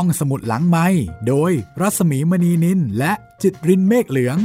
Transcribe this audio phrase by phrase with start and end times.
[0.00, 0.86] ห้องสมุดหลังไม้
[1.28, 4.38] โดยรัสมีมณีนินและจิตรินเมฆเหลือง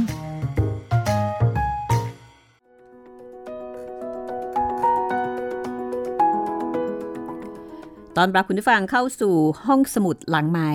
[8.16, 9.34] ตอนรับคุณผู้ฟังเข้าสู่
[9.66, 10.72] ห้องสมุดหลังใหม่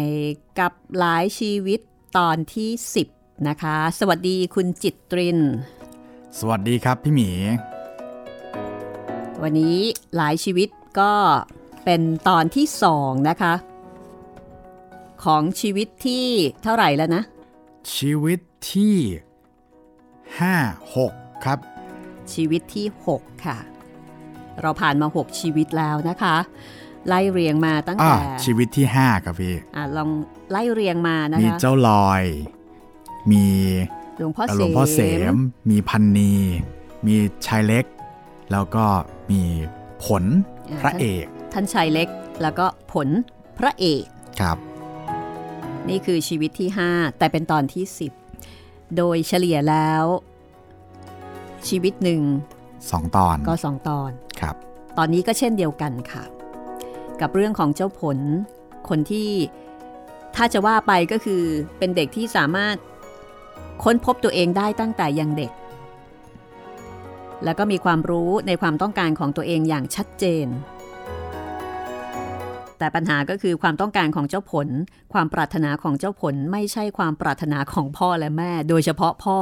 [0.60, 1.80] กับหลายชีวิต
[2.18, 2.70] ตอนที่
[3.10, 5.40] 10 นะคะ สวัสดีคุณจิตริน
[6.40, 7.30] สวัสดีครับพี่หมี
[9.42, 9.78] วันนี้
[10.16, 10.70] หลายชีวิต
[11.00, 11.14] ก็
[11.86, 13.54] เป็นตอนที่สองนะคะ
[15.26, 16.26] ของชีวิตที่
[16.64, 17.24] เท่าไหร่แล้วนะ
[17.96, 18.40] ชีวิต
[18.74, 18.98] ที่
[20.60, 21.60] 5 6 ครับ
[22.34, 23.58] ชีวิตที่ 6 ค่ะ
[24.62, 26.36] เราผ่านมา 6 ชีวิตแล้วนะคะ
[27.08, 30.10] ไล่เรียงมาตั้งอ่าแต่ชีวิตที่ 5 ครับพี่อะลอง
[30.52, 32.24] ไล่เรียงมานะมีคะเจ้าลอย
[33.32, 33.46] มี
[34.18, 35.00] หลวงพ่อหลวงพ่อเส
[35.34, 35.36] ม
[35.70, 36.34] มีพันนี
[37.06, 37.16] มี
[37.46, 37.86] ชายเล็ก
[38.52, 38.86] แล้วก็
[39.32, 39.42] มี
[40.06, 40.24] ผล
[40.82, 42.08] พระเอก ท่านชายเล็ก
[42.42, 43.08] แล้วก็ผล
[43.60, 44.04] พระเอก
[44.42, 44.58] ครับ
[45.90, 47.86] นี่คือชีวิตที่ 5 แต่เป็นตอนที่
[48.40, 50.04] 10 โดยเฉลี่ยแล้ว
[51.68, 52.22] ชีวิตหนึ่ง
[52.70, 54.56] 2ตอนก็2ตอนครับ
[54.98, 56.24] ตอนนี้ก็เช่นเดียวกันค่ะ
[57.22, 58.18] กับเรื่องของเจ้าผล
[58.90, 59.30] คนที่
[60.36, 61.44] ถ้าจะว่าไปก็คือ
[61.78, 62.76] เป็นเด็กที่สามารถ
[63.84, 65.52] ค้นพบตัวเองได้ตั้งแต่ยังเด็ก
[67.44, 70.48] แล้วก็มีความรู้ในความต้องการของตัวเองอย่างชัดเจน
[72.80, 74.68] แต่ปัญหาก็คือความต้องการของเจ้าผล
[75.14, 79.40] ความปรารถนาของเจ้าผลไม่ใช่ความปรารถนาของพ่อและแม่ โดยเฉพาะพ่อ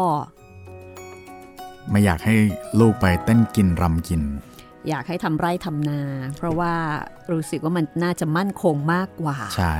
[1.92, 2.36] ไม่อยากให้
[2.80, 4.22] ลูกไปเต้นกินรำกิน
[4.90, 6.02] อยากให้ทำไร่ทำนา
[6.38, 6.74] เพราะว่า
[7.32, 9.76] รู้สึกว่ามันน่าจะมั่นคงมากกว่า ใช่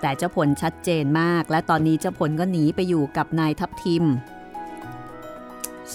[0.00, 4.04] แต่เจ้าผลชัดเจนมาก และตอนนี้เจ้าผลก็หนีไปอยู่กับนายทัพทิม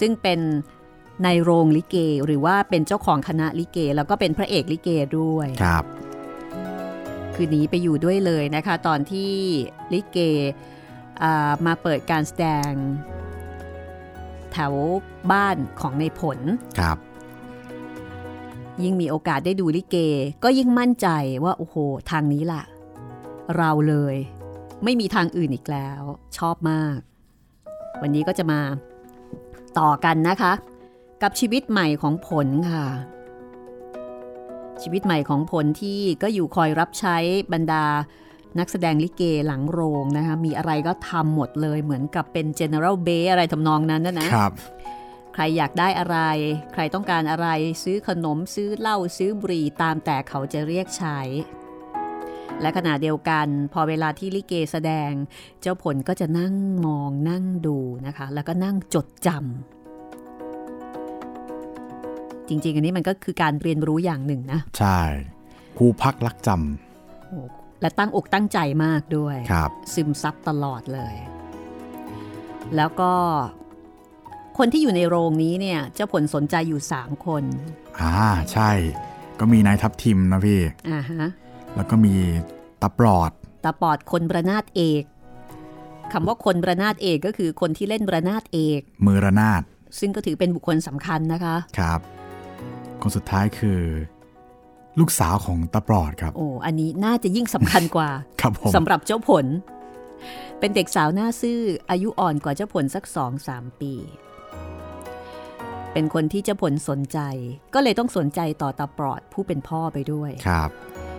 [0.00, 0.40] ซึ่งเป็น
[1.24, 1.96] นายโรงลิเก
[2.26, 5.84] หรือว่าเป็นเจ้าของคณะลิเก แล้วก็เป็นพระเอกลิเกด้วย ครับ
[7.34, 9.32] คือหนีไปอยู่ด้วยเลยนะคะ ตอนที่
[9.92, 10.18] ลิเก
[11.22, 12.72] อ่ามาเปิดการแสดง
[14.52, 14.72] แถว
[15.32, 16.38] บ้านของในผล
[16.78, 16.98] ครับ
[18.82, 19.96] ยิ่งมีโอกาสได้ดูลิเก
[20.44, 21.08] ก็ยิ่งมั่นใจ
[21.44, 21.76] ว่าโอ้โห
[22.10, 22.62] ทางนี้ล่ะ
[23.56, 24.14] เราเลย
[24.84, 26.00] ไม่มีทางอื่นอีกแล้ว
[26.38, 26.98] ชอบมาก
[28.02, 28.60] วันนี้ก็จะมา
[29.78, 30.52] ต่อกันนะคะ
[31.22, 32.86] กับชีวิตใหม่ของผลค่ะ
[34.82, 37.16] ชีวิตใหม่ของผลที่ก็อยู่คอยรับใช้
[37.52, 37.84] บรรดา
[38.58, 44.54] นักแสดงลิเกหลังโรงนะคะมีอะไรก็ทำหมดเลยเหมือนกับเป็น general b a อะไรทำนองนั้นนะนะครับ
[45.34, 46.18] ใครอยากได้อะไร
[46.72, 47.48] ใครต้องการอะไร
[47.82, 51.20] ซื้อขนมซื้อเหล้าซื้อบุหรี่ตามแต่เขาจะเรียกใช้
[52.60, 55.10] และขณะเดียวกัน พอเวลาที่ลิเกแสดง
[55.60, 56.54] เจ้าผลก็จะนั่ง
[56.86, 59.73] มองนั่งดูนะคะ แล้วก็นั่งจดจำ
[62.48, 65.00] จริง ๆ อันนี้มันก็คือการเรียนรู้อย่างหนึ่งนะ ใช่
[65.78, 66.48] ครูพักรักจ
[67.28, 67.38] โอ้
[67.80, 71.14] และตั้งอกตั้งใจมากด้วยำครับซึมซับตลอดเลย
[72.76, 73.12] แล้วก็
[74.58, 77.44] คนที่อยู่ในโรงนี้เนี่ยเจ้าผลสนใจอยู่ 3 คน
[78.00, 78.70] อ่าใช่
[79.40, 81.28] ก็มีนายทัพทิมนะพี่ อ่าฮะ
[81.76, 82.14] แล้วก็มี
[82.82, 83.30] ตาปลอด
[83.64, 85.04] ตาปอดคนประนาดเอก
[86.12, 89.62] คำว่าคนประนาดเอกก็คือคนที่เล่นประนาดเอก มือระนาด
[89.98, 92.00] ซึ่งก็ถือเป็นบุคคลสำคัญนะคะ ครับ
[93.04, 93.80] คนสุดท้ายคือ
[95.00, 98.10] ลูกสาวของตาปลอดครับ โอ้ อันนี้น่าจะยิ่งสำคัญกว่า
[98.40, 99.46] ครับผมสำหรับเจ้าผล
[100.58, 101.60] เป็นเด็กสาวหน้าซื่อ
[101.90, 103.92] อายุอ่อนกว่าเจ้าผลสักสองสามปี
[105.92, 107.18] เป็นคนที่เจ้าผลสนใจ
[107.74, 110.70] ก็เลยต้องสนใจต่อตาปลอดผู้เป็นพ่อไปด้วยครับ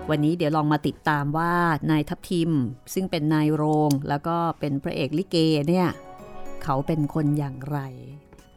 [0.09, 1.53] วันนี้เดี๋ยวลองมาติดตามว่า
[1.91, 2.51] นายทัพทิม
[2.94, 5.38] ซึ่งเป็นนายโรงแล้วก็เป็นพระเอกลิเก
[5.69, 5.90] เนี่ย
[6.63, 7.79] เขาเป็นคนอย่างไร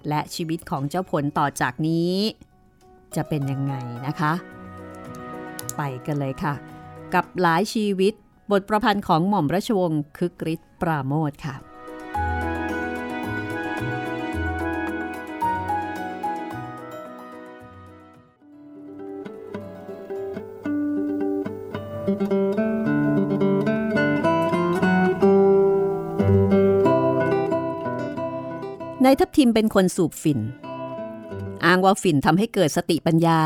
[0.08, 2.12] และชีวิตของเจ้าผลต่อจากนี้
[3.16, 3.74] จะเป็นยังไง
[4.06, 4.32] นะคะ
[5.76, 6.54] ไปกันเลยค่ะ
[7.14, 8.14] กับหลายชีวิต
[8.50, 11.56] บทประพันธ์ของหม่อมราชวงศ์คึกฤทธิ์ปราโมทค่ะ
[29.04, 30.40] นายทัพทิมเป็นคนสูบฝิ่น
[31.64, 33.40] อ้างว่าฝิ่นทำให้เกิดสติปัญญา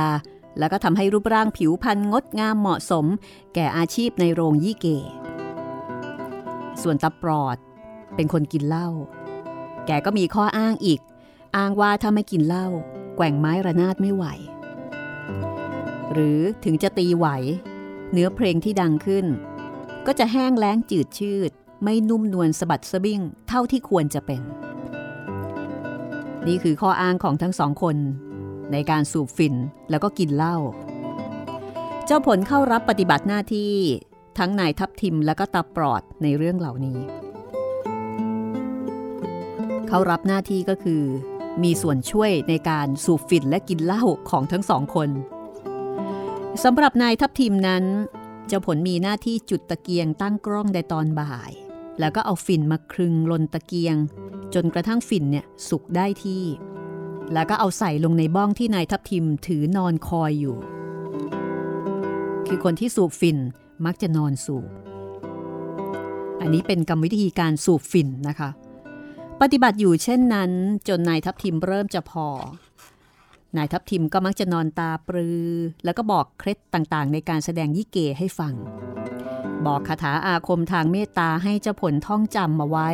[0.59, 3.07] แล้วก็ทำให้รูปร่างผิวพรรณงดงามเหมาะสม
[3.55, 4.87] แก่อาชีพในโรงยี่เก
[6.83, 7.57] ส่วนตาปลอด
[8.15, 8.89] เป็นคนกินเหล้า
[9.87, 11.01] แกก็มีข้ออ้างอีก
[11.57, 12.67] อ้างว่าถ้าไม่กินเหล้า
[13.17, 14.25] แกว่งไม้ระนาดไม่ไหว
[16.13, 17.27] หรือถึงจะตีไหว
[18.13, 19.27] เนื้อเพลงที่ดังขึ้น
[20.07, 21.51] ก็จะแห้งแล้งจืดชืด
[21.83, 24.43] ไม่นุ่มนวลสะบัดสะบิ้งเท่าที่ควรจะเป็น
[26.49, 27.97] นี่คือข้ออ้างของทั้งสองคน
[28.73, 29.55] ในการสูบฝิ่น
[29.91, 30.57] แล้วก็กินเหล้า
[32.07, 33.73] เจ้าผลเข้ารับปฏิบัติหน้าที่
[34.39, 36.99] ทั้งนายทับทิมและก็ตาปลอดในเรื่องเหล่านี้
[39.89, 41.03] เขารับหน้าที่ก็คือ
[41.63, 45.11] มีส่วนช่วยในการสูบฝิ่นและกินเหล้าของทั้งสองคน
[46.65, 47.85] สำหรับนายทับทิมนั้น
[48.49, 51.53] เจ้าผลมีหน้าที่จุดตะเกียงตั้งกล้องในตอนบ่าย
[52.01, 53.97] แล้วก็เอาฝิ่นมาครึงลนตะเกียง
[54.55, 56.45] จนกระทั่งฝิ่นเนี่ยสุกได้ที่
[57.33, 60.57] แล้วก็เอาใส่ลงในบ้องที่นายทับทิมถือนอนคอยอยู่
[62.47, 63.39] คือคนที่สูบฝิ่น
[63.85, 64.67] มักจะนอนสูบ
[66.41, 68.51] อันนี้เป็นกรรมวิธีการสูบฝิ่นนะคะ
[69.41, 70.51] ปฏิบัติอยู่เช่นนั้น
[70.89, 72.29] จนนายทับทิมเริ่มจะพอ
[73.57, 75.49] นายทัพทิมก็มักจะนอนตาปรือ
[75.85, 78.55] แล้วก็บอกเคล็ดต่างๆ ในการแสดงยี่เกให้ฟัง
[79.67, 82.89] บอกคาถาอาคมทางเมตตาให้เจ้าผลท่องจำมาไว้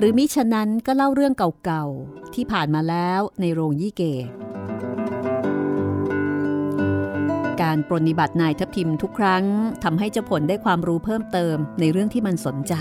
[0.00, 1.34] หรือมิฉะนั้นก็เล่าเรื่อง
[1.64, 4.02] เก่าๆ ที่ผ่านมาแล้วในโรงยี่เก
[7.62, 9.44] การปรนิบัตินายทัพทิมทุกครั้ง
[9.84, 12.74] ทำให้เจ้าผลได้ความรู้เพิ่มเติมในเรื่องที่มันสนใจ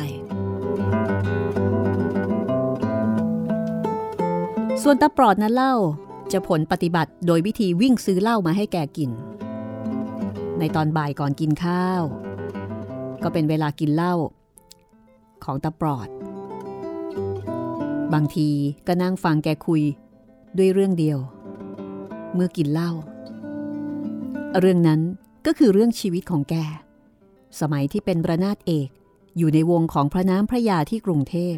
[4.84, 5.76] ส่วนตาปลอดนั้นเล่า
[6.32, 9.12] จะผลปฏิบัติโดยวิธีวิ่งซื้อเหล้ามาให้แกกิน
[10.60, 12.02] ในตอนบ่ายก่อนกินข้าว
[13.24, 14.16] ก็เป็นเวลากินเหล้า
[15.44, 16.10] ของตาปลอด
[18.14, 18.50] บางที
[18.88, 19.84] ก็นั่งฟังแกคุย
[20.58, 21.20] ด้วยเรื่องเดียว
[22.34, 22.92] เมื่อกินเหล้า
[24.60, 25.02] เรื่องนั้น
[25.46, 26.56] ก็คือเรื่องชีวิตของแก
[27.60, 28.90] สมัยที่เป็นประนาตเอก
[29.38, 31.56] อยู่ในวงของพระน้ำพระยาที่กรุงเทพ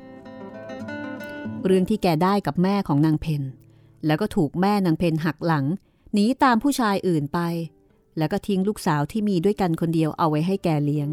[1.65, 3.43] เรื่องที่แกได้กับแม่ของนางเพน
[4.05, 5.65] แล้วก็ถูกแม่นางเพนหักหลัง
[6.13, 7.39] หนีตามผู้ชายอื่นไป
[8.17, 11.09] แล้วก็ทิ้งลูกสาวที่มีด้วยกันคนเดียวเอาไว้ให้แกเลี้ยง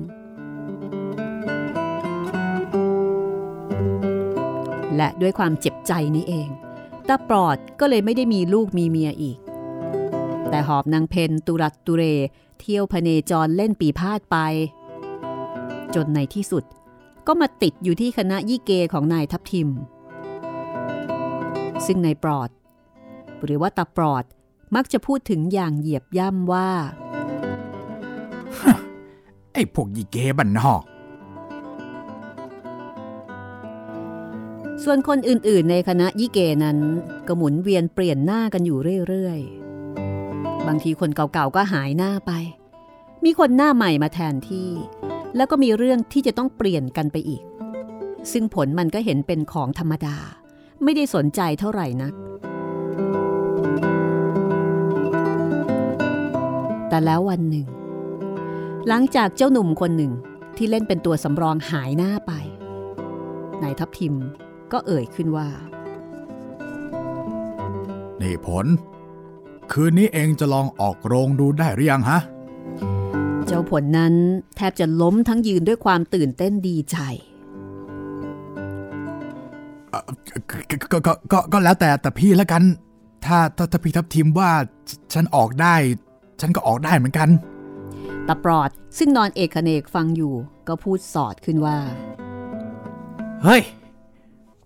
[4.96, 6.48] และด้วยความเจ็บใจนี้เอง
[7.08, 9.38] ตาปลอดก็เลยไม่ได้มีลูกมีเมียอีก
[10.50, 12.02] แต่หอบนางเพนตุรัตตุเร
[12.60, 14.37] เที่ยวพเนจรเล่นปีพาดไป
[15.94, 16.64] จนในที่สุด
[17.26, 19.69] ก็มาติดอยู่ที่คณะยี่เกของนายทัพทิม
[21.87, 22.50] ซึ่งนายปลอด
[23.44, 24.25] หรือว่าตาปลอด
[24.75, 26.70] มักจะพูดถึงอย่างเหยียบย่ำว่า
[29.52, 30.82] ไอ้พวกยี่เกบันนอก
[34.88, 36.78] ส่วนคนอื่นๆ ในคณะยี่เกนั้น
[37.28, 38.78] ก็หมุนเวียนเปลี่ยนหน้ากันอยู่
[39.08, 42.32] เรื่อยๆ บางทีคนเก่าๆก็หายหน้าไป
[43.24, 44.70] มีคนหน้าใหม่มาแทนที่
[45.36, 47.42] แล้วก็มีเรื่องที่จะต้องเปลี่ยนกันไปอีก
[48.32, 50.16] ซึ่งผลมันก็เห็นเป็นของธรรมดา
[50.82, 52.14] ไม่ได้สนใจเท่าไหร่นัก
[56.88, 57.66] แต่แล้ววันหนึ่ง
[58.88, 60.12] หลังจากเจ้าหนุ่มคนหนึ่ง
[60.56, 62.32] ที่เล่นเป็นตัวสำรองหายหน้าไป
[63.62, 64.16] นายทัพทิม
[64.72, 65.48] ก็เอ่ยขึ้นว่า
[68.20, 68.66] นี่ผล
[69.72, 72.20] คืนนี้เองจะลองออกโรงดูได้หรือยังฮะ
[73.46, 74.14] เจ้าผลนั้น
[74.56, 76.98] แทบจะล้มทั้งยืนด้วยความตื่นเต้นดีใจ
[80.92, 82.62] ก็ก็ก็ก็แล้วแต่แต่พี่แล้วกัน
[83.24, 84.50] ถ้าถ้าถ้าพี่ทัพทิมว่า
[85.14, 85.74] ฉันออกได้
[86.40, 87.28] ฉันก็ออกได้เหมือนกัน
[88.28, 90.34] ตาปลอดซึ่งนอนเอกเนกฟังอยู่
[90.69, 91.78] ก็พูดสอดขึ้นว่า
[93.44, 93.62] เฮ้ย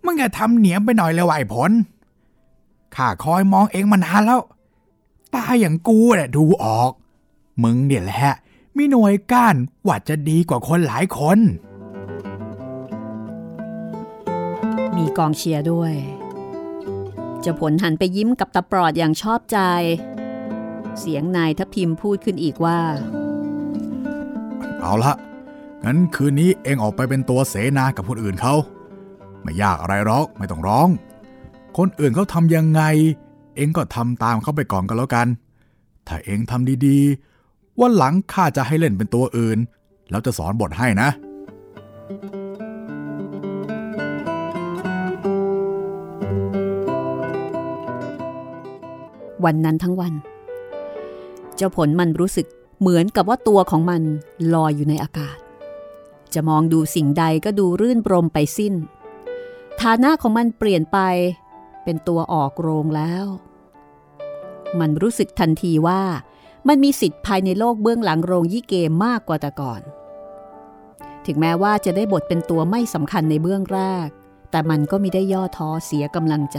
[0.04, 1.70] มึงอย่าทำเหนียมไปหน่อยเลยไหวผล
[2.94, 4.40] ข้าคอยมองเองมานานแล้ว
[5.34, 6.92] ตาอย่างกูเนี่ยดูออก
[7.62, 8.34] มึงเดี๋ยแหละ
[8.76, 11.38] มีหน่วยก้านว่าจะดีกว่าคนหลายคน
[14.96, 15.94] มีกองเชียร์ด้วย
[17.44, 19.58] จะผลหันไปยิ้มกับตาปลอดอย่างชอบใจ
[20.98, 22.80] เสียงนายทัพทิมพูดขึ้นอีกว่า
[24.80, 25.12] เอาละ
[25.84, 28.54] งั้นคืนนี้เองออกไปเป็นตัวเสนากับคนอื่นเขา
[29.42, 30.88] ไม่ยากอะไรหรอกไม่ต้องร้อง
[31.76, 32.82] คนอื่นเขาทำยังไง
[33.56, 35.26] เองก็ทำตามเขาไปก่อนก็แล้วกัน
[36.06, 39.58] ถ้าเองทำดีๆ วันหลังข้าจะให้เล่นเป็นตัวอื่น
[40.10, 41.08] แล้วจะสอนบทให้นะ
[49.44, 50.12] วันนั้นทั้งวัน
[51.56, 52.46] เจ้าผลมันรู้สึก
[52.80, 54.02] เหมือนกับว่าตัวของมัน
[54.54, 55.38] ลอยอยู่ในอากาศ
[56.34, 58.74] จะมองดูสิ่งใดก็ดูรื่นรมไปสิ้น
[59.82, 60.98] ฐานะของมันเปลี่ยนไป
[61.84, 63.24] เป็นตัวออกโรงแล้ว
[64.80, 66.02] มันรู้สึกทันทีว่า
[66.68, 69.80] มันมีสิทธิ์ภายในโลกเบื้องหลังโรงยี่เกมมากกว่าแต่ก่อน
[71.26, 74.08] ถึงแม้ว่าจะได้บทเป็นตัวไม่สำคัญในเบื้องแรก
[74.50, 76.58] แต่มันก็ไม่ได้ย่อท้อเสียกำลังใจ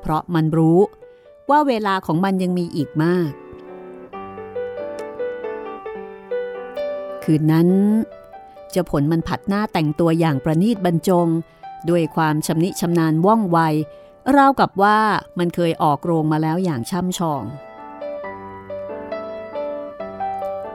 [0.00, 0.78] เพราะมันรู้
[1.50, 3.30] ว่าเวลาของมันยังมีอีกมาก
[7.24, 7.68] คืนนั้น
[8.70, 11.28] เจ้าผลมันผัดหน้าแต่งตัวอย่างประนีตบรรจง
[11.90, 13.58] ด้วยความชำนิชำนาญว่องไว
[14.36, 14.98] ราวกับว่า
[15.38, 17.42] มันเคยออกโรงมาแล้วอย่างช่ำชอง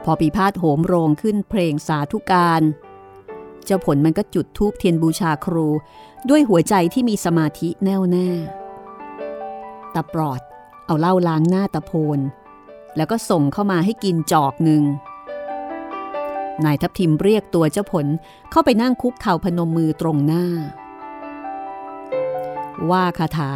[0.04, 2.62] พอปีพาดโหมโรงขึ้นเพลงสาธุการ
[3.64, 5.66] เจ้าผลมันก็จุดทูบเทียนบูชาครู
[6.28, 8.28] ด้วยหัวใจที่มีสมาธิแน่วแน่
[9.94, 10.40] ตาปลอด
[10.86, 12.18] เอาเหล้าล้างหน้าตะโพน
[12.96, 14.82] แล้วก็ส่งเข้ามาให้กินจอกหนึ่ง
[16.64, 18.06] นายทัพทิมเรียกตัวเจ้าผล
[18.50, 20.44] เข้าไปนั่งคุกเข่าพนมมือตรงหน้า
[22.90, 23.50] ว่าคาถา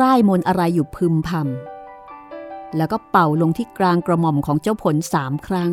[0.00, 5.72] ร่ายมนอะไรอยู่พึมพำแล้วก็เป่าลงที่กลางกระหม่อมของเจ้าผลสามครั้ง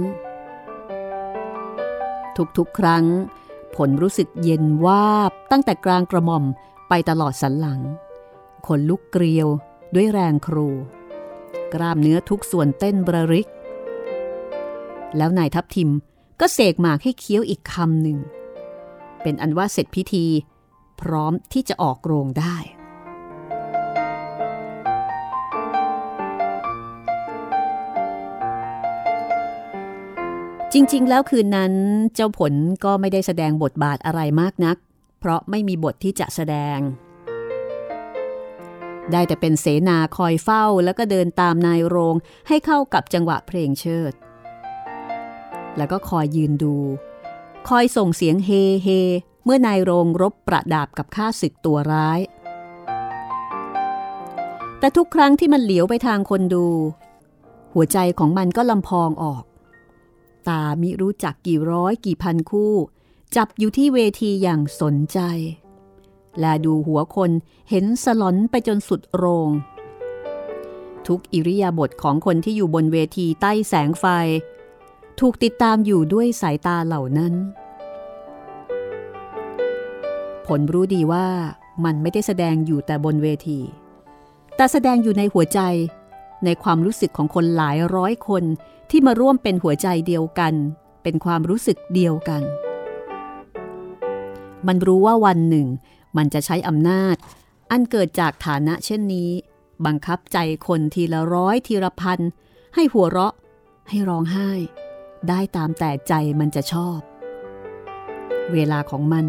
[2.57, 3.05] ทุกๆครั้ง
[3.75, 6.43] ผลรู้สึกเย็นวาบตั้งแต่กลางกระหม่อม
[6.89, 7.81] ไปตลอดสันหลัง
[8.67, 9.47] ขนลุกเกลียว
[9.95, 10.67] ด้วยแรงครู
[11.73, 13.49] กล้ามเนื้อทุกส่วนเต้นบระริก
[15.17, 15.91] แล้วนายทัพทิม
[16.39, 18.17] ก็เสกหมากให้เคี้ยวอีกคำหนึ่ง
[19.21, 20.25] เป็นอันว่าเสร็จพิธี
[21.01, 22.55] พร้อมที่จะออกโรงได้
[30.77, 31.73] จริง ๆ แล้วคืนนั้น
[32.15, 32.53] เจ้าผล
[32.83, 34.77] ก็ไม่ได้แสดงบทบาทอะไรมากนัก
[35.19, 36.79] เพราะไม่มีบทที่จะแสดง
[39.11, 42.15] ได้แต่เป็นเสนาคอยเฝ้าแล้วก็เดินตามนายโรง
[42.47, 44.13] ให้เข้ากับจังหวะเพลงเชิด
[45.77, 46.75] แล้วก็คอยยืนดู
[47.69, 48.49] คอยส่งเสียงเฮ
[48.83, 48.87] เฮ
[49.45, 52.19] เมื่อนายโรงรบประดาบกับข้าศึกตัวร้าย
[54.79, 56.65] แต่ทุกครั้งที่มันเหลียวไปทางคนดู
[57.73, 59.43] หัวใจของมันก็ลำพองออก
[60.49, 62.73] ตามิรู้จักกี่ร้อยกี่พันคู่
[63.35, 65.19] จับอยู่ที่เวทีอย่างสนใจ
[66.39, 67.31] และดูหัวคน
[67.69, 69.49] เห็นสลอนไปจนสุดโรง
[71.07, 74.05] ทุกอิริยาบถของคนที่อยู่บนเวทีใต้แสงไฟ
[75.19, 77.33] ถูกติดตามอยู่ด้วยสายตาเหล่านั้น
[80.47, 81.27] ผลรู้ดีว่า
[81.85, 83.59] มันไม่ได้แสดงอยู่แต่บนเวที
[84.55, 85.59] แต่แสดงอยู่ในหัวใจ
[86.45, 88.43] ในความรู้สึกของคนหลายร้อยคน
[88.89, 90.53] ที่มาร่วมเป็นหัวใจเดียวกัน
[91.03, 92.43] เป็นความรู้สึกเดียวกัน
[94.67, 95.67] มันรู้ว่าวันหนึ่ง
[96.17, 97.15] มันจะใช้อำนาจ
[97.71, 99.29] อันเกิดจากฐานะเช่นนี้
[99.85, 100.37] บังคับใจ
[100.67, 102.19] คนทีละร้อยทีละพัน
[102.75, 103.33] ให้หัวเราะ
[103.89, 104.51] ให้ร้องไห้
[105.29, 106.99] ได้ตามแต่ใจมันจะชอบ
[108.53, 109.25] เวลาของมัน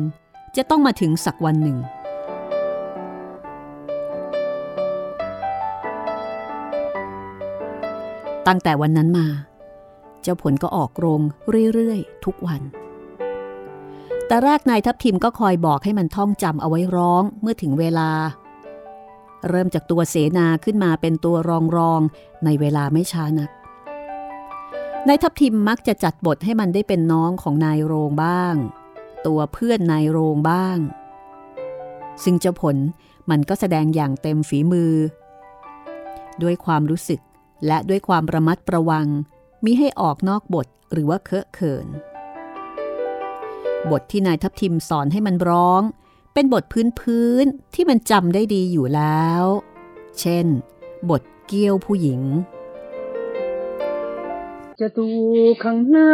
[0.57, 1.79] จะต้องมาถึงสักวันหนึ่ง
[8.47, 9.27] ตั้งแต่วันนั้นมา
[10.27, 11.21] เจ้าผลก็ออกโรง
[11.75, 12.63] เรื่อยๆ ทุกวัน
[14.27, 18.11] แต่แรกนายทัพทิมก็คอยบอกให้มันท่องจำเอาไว้ร้องเมื่อถึงเวลา
[19.49, 22.01] เริ่มจากตัวเสนาขึ้นมาเป็นตัวรองรอง
[22.45, 23.51] ในเวลาไม่ช้านัก
[25.09, 28.55] นายทัพทิมมักจะจัดบทให้มันได้เป็นน้องของนายโรงบ้าง
[29.27, 30.79] ตัวเพื่อนนายโรงบ้าง
[32.23, 32.77] ซึ่งเจ้าผล
[33.31, 34.93] มันก็แสดงอย่างเต็มฝีมือ
[36.43, 37.21] ด้วยความรู้สึก
[37.67, 39.07] และด้วยความระมัดระวัง
[39.67, 41.87] มิให้ออกนอกบทหรือว่าเคอะเขิน
[43.91, 45.83] บทที่นายทัพทิมสอนให้มันร้อง
[46.35, 49.45] เป็นบทพื้นพื้นที่มันจำได้ดีอยู่แล้ว
[50.21, 50.47] เช่น
[51.11, 52.23] บทเกี้ยวผู้หญิง
[54.81, 55.11] จะดู
[55.65, 56.11] ข้างหน้า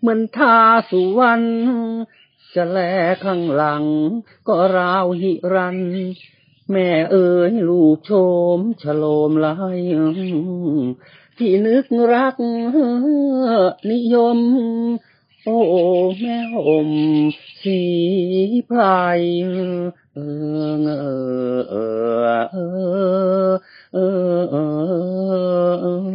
[0.00, 0.56] เหมือนทา
[0.90, 1.44] สุวรรณ
[2.54, 2.78] จะแล
[3.24, 3.84] ข้างหลัง
[4.48, 5.78] ก็ราวหิรัน
[6.70, 8.10] แม่เอ๋ยลูกโช
[8.56, 9.78] มฉโลมลาย
[11.38, 12.34] ที่นึกรัก
[13.90, 14.38] นิยม
[15.44, 15.58] โอ้
[16.18, 16.90] แม่ห่ม
[17.62, 17.80] สี
[18.70, 19.20] พลาย
[20.14, 20.18] เอ
[20.72, 21.04] อเอ
[21.56, 21.76] อเอ
[22.42, 23.54] อ
[23.94, 23.98] เอ
[24.36, 24.56] อเอ
[25.70, 26.08] อเออ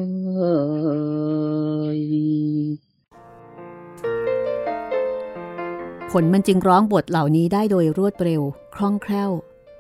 [6.12, 8.42] ผลมันจึงร้องบทเหล่านี้ได้โดยรวดเร็ว
[8.76, 9.32] คล่องแคล่ว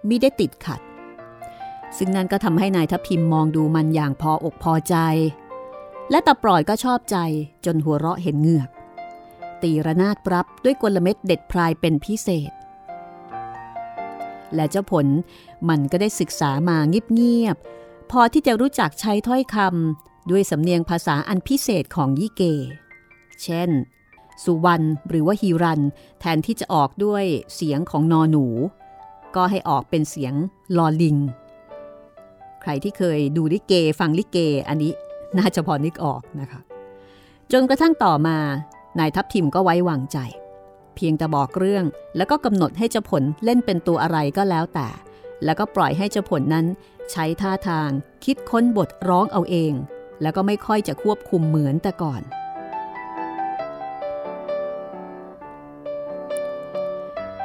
[0.07, 0.81] มิได้ติดขัด
[1.97, 4.95] ซึ่งนั่นก็ทำให้นายทัพพิมมองดูมันอย่างพออกพอใจ
[6.11, 7.17] และตาปล่อยก็ชอบใจ
[7.65, 8.69] จนหัวเราะเห็นเหงือก
[9.61, 12.51] ตีระนาดปรับด้วยกลเม็ดเด็ดพรายเป็นพิเศษ
[14.55, 15.07] และเจ้าผล
[15.69, 22.41] มันก็ได้ศึกษามาเงียบๆพอที่จะรู้จักใช้ถ้อยคำด้วยสำเนียงภาษาอันพิเศษของยี่เก
[23.43, 23.69] เช่น
[24.43, 25.81] สุวรรณหรือว่าฮีรัน
[26.19, 27.23] แทนที่จะออกด้วย
[27.55, 28.45] เสียงของนอหนู
[29.35, 30.33] ก็ให้ออกเป็นเสียง
[30.77, 31.17] ลอลิง
[32.63, 34.37] ใครที่เคยดูลิเกฟังลิเก
[34.69, 34.91] อันนี้
[35.37, 36.59] น่าจะพอนึกออกนะคะ
[37.51, 38.37] จนกระทั่งต่อมา
[38.99, 40.17] นายทัพทิมก็ไว้วางใจ
[40.95, 41.85] เพียงแต่บอกเรื่อง
[42.17, 44.87] แล้วก็กำหนดให้เจ้าผลเล่นเป็นตัวอะไรก็แล้วแต่
[45.45, 46.65] แล้วก็ปล่อยให้เจ้าผลนั้น
[47.11, 47.89] ใช้ท่าทาง
[48.25, 49.73] คิดค้นบทร้องเอาเอง
[50.21, 52.21] แล้วก็ไม่ค่อยจะควบคุมเหมือนแต่ก่อน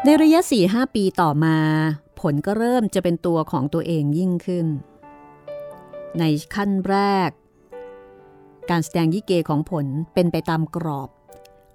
[0.04, 1.56] ในระยะ4-5ปีต่อมา
[2.20, 4.66] ผลก็เริ่มจะเป็นตัวของตัวเองยิ่งขึ้น
[6.18, 6.24] ใน
[6.54, 6.96] ขั้นแร
[7.28, 7.30] ก
[8.70, 11.08] การแสดงยิเกของผลเป็นไปตามกรอบ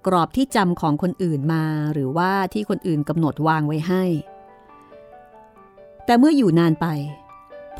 [0.06, 4.04] กรอบที่จำของคนอื่นมาหรือว่าที่คนอื่นกำหนดวางไว้ให้
[6.04, 6.86] แต่เมื่ออยู่นานไป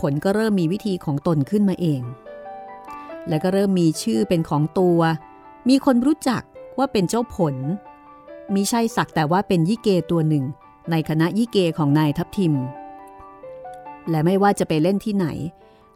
[0.01, 2.03] ผลก็เริ่มมีวิธีของตนขึ้นมาเอง
[3.29, 4.99] และก็เริ่มมีชื่อเป็นของตัว
[5.69, 6.43] มีคนรู้จัก
[6.79, 7.55] ว่าเป็นเจ้าผล
[8.55, 10.45] มิใช่สักแต่ว่าเป็นยิเกตัวหนึ่ง
[10.91, 12.55] ในคณะยิเกของนายทัพทิม
[14.11, 15.27] และไม่ว่าจะไปเล่นที่ไหน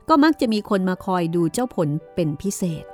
[0.08, 2.84] ก็มักจะมีคนมาคอยดูเจ้าผลเป็นพิเศษ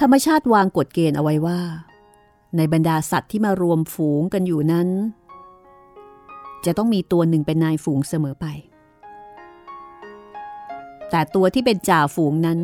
[0.00, 1.60] ธรรมชาติวางกฎเกณฑ์เอาไว้ว่า
[2.56, 4.88] ในบรรดาสัตว์ที่มารวมฝูงกันอยู่นั้น
[6.66, 8.46] จะต้องมีตัวหนึ่งเป็นนายฝูงเสมอไป
[11.10, 12.58] แต่ตัวที่เป็นจ่าฝูงนั้น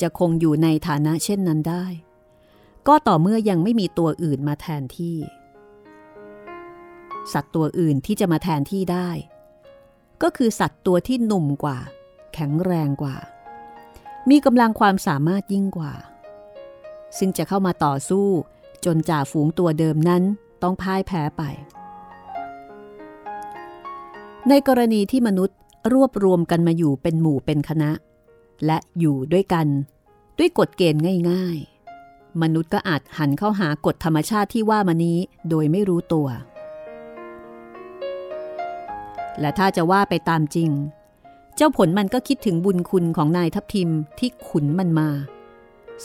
[0.00, 1.84] จะคงอยู่ในฐานะเช่นนั้นได้
[2.88, 5.16] ก็ต่อเมื่อยังไม่มีตัวอื่นมาแทนที่
[7.32, 9.08] สัตว์ตัวอื่นที่จะมาแทนที่ได้
[10.22, 11.78] ก็คือสัตว์ตัวที่หนุ่มกว่า
[12.34, 13.16] แข็งแรงกว่า
[14.30, 15.94] มีกำลังความสามารถยิ่งกว่า
[17.18, 18.26] ซึ่งจะเข้ามาต่อสู้
[18.84, 20.22] จนจ่าฝูงตัวเดิมนั้น
[20.62, 21.42] ต้องพ่ายแพ้ไป
[24.50, 25.58] ในกรณีที่มนุษย์
[25.92, 27.90] รวบรวมกันมาอยู่เป็นหมู่เป็นคณะ
[28.66, 29.66] และอยู่ด้วยกัน
[30.38, 31.58] ด้วยกฎเกณฑ์ง่าย
[32.00, 36.28] ๆ มนุษย์ก็อาจหันเข้าหากฎธรรมชาติที่ว่ามานี้โดยไม่รู้ตัว
[39.40, 40.70] และถ้าจะว่าไปตามจริง
[41.56, 45.08] เจ้าผลมันก็คิดถึงบุญคุณของนายทัพทิมที่ขุนมันมา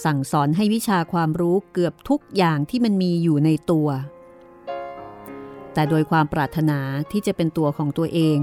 [0.03, 3.87] สั่งสอนให้วิชาความรู้เกือบทุกอย่างที่มันมีอยู่ในตัว
[5.79, 6.79] แต่โดยความปรารถนา
[7.11, 8.39] ที่จะเป็นตัวของตัวเอง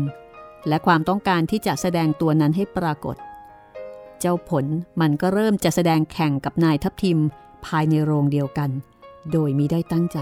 [0.68, 3.16] และความต้องการที่จะแสดงตัวนั้นให้ปรากฏ
[4.20, 4.64] เจ้าผล
[5.00, 7.18] มันก็เริ่มจะแสดงแข่งกับนายทัพทิม
[7.66, 8.70] ภายในโรงเดียวกัน
[9.32, 10.18] โดยมิได้ตั้งใจ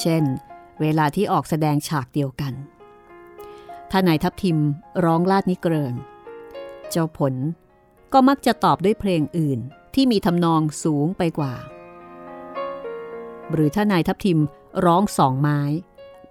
[0.00, 0.22] เช่น
[0.80, 2.52] เวลาที่ออกแสดงฉากเดียวกัน
[3.90, 4.58] ถ้านายทัพทิม
[5.04, 5.94] ร้องลาดนิเกริน
[6.90, 7.34] เจ้าผล
[8.12, 9.58] ก็มักจะตอบด้วยเพลงอื่น
[9.94, 11.54] ที่มีทำนองสูงไปกว่า
[13.52, 14.38] หรือถ้านายทัพทิม
[14.84, 15.60] ร้องสองไม้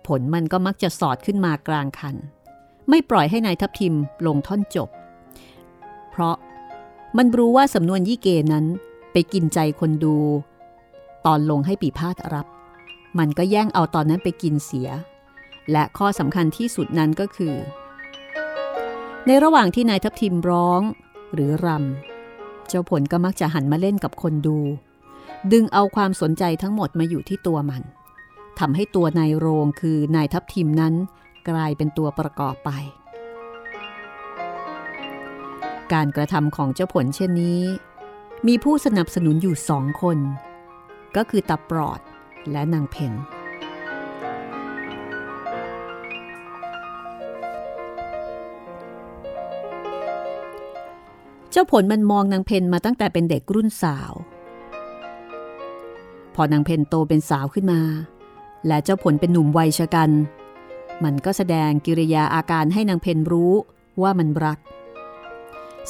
[0.07, 2.15] ผลมันก็มักจะสอดขึ้นมากลางคัน
[2.89, 3.93] ไม่ปล่อยให้นายทัพทิม
[4.27, 4.89] ลงท่อนจบ
[6.09, 6.35] เพราะ
[7.17, 8.65] มันรู้ว่าสำนวนยี่เกนั้น
[9.11, 10.17] ไปกินใจคนดู
[11.25, 12.47] ตอนลงให้ปีพาดรับ
[13.19, 14.89] มันก็แย่งเอาตอนนั้นไปกินเสีย
[15.71, 17.55] และข้อสำคัญที่สุดนั้นก็คือ
[19.25, 20.81] ในระหว่างที่นายทัพทิมร้อง
[21.33, 24.59] หรือรำเจ้าผลก็มักจะหันมาเล่นกับคนดู
[25.51, 27.83] ดึงเอาความสนใจทั้งหมดมาอยู่ที่ตัวมัน
[28.59, 30.93] ทำให้ตัวนายโรงคือนายทัพทิมนั้น
[31.49, 32.71] กลายเป็นตัวประกอบไป
[35.93, 37.61] การกระทำของเจ้าผลเช่นนี้
[38.47, 40.17] มีผู้สนับสนุนอยู่สองคน
[41.15, 41.99] ก็คือตาปลอด
[42.51, 43.13] และนางเพน
[51.51, 54.13] เจ้าผลมันมองนางเพนมาตั้งแต่เป็นเด็กรุ่นสาว
[56.41, 57.81] พอนางเพนโตเป็นสาวขึ้นมา
[58.67, 60.09] และเจ้าผลเป็นหนุ่มวัยชะกัน
[61.03, 63.53] มันก็แสดงกิริยาอาการให้นางเพนรู้
[64.01, 64.59] ว่ามันรัก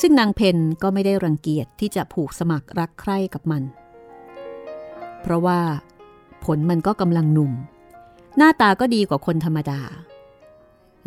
[0.02, 3.64] ซึ่งนางเพนก็ไม่ได้รังเกียจที่จะผูกสมัครรักใคร่กับมัน
[5.22, 5.60] เพราะว่า
[6.46, 7.52] ผลมันก็กำลังหนุ่ม
[8.38, 9.82] หน้าตาก็ดีกว่าคนธรรมดา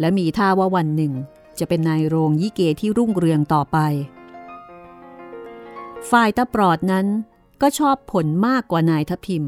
[0.01, 1.13] และมีท่าว่าวันหนึ่ง
[1.59, 3.79] จะเป็นนายโรงยี่เกที่รุ่งเรืองต่อไป
[6.11, 7.07] ฝ่ายตาปลอดนั้น
[7.63, 9.45] ก็ชอบผลมากกว่านายทัพพิม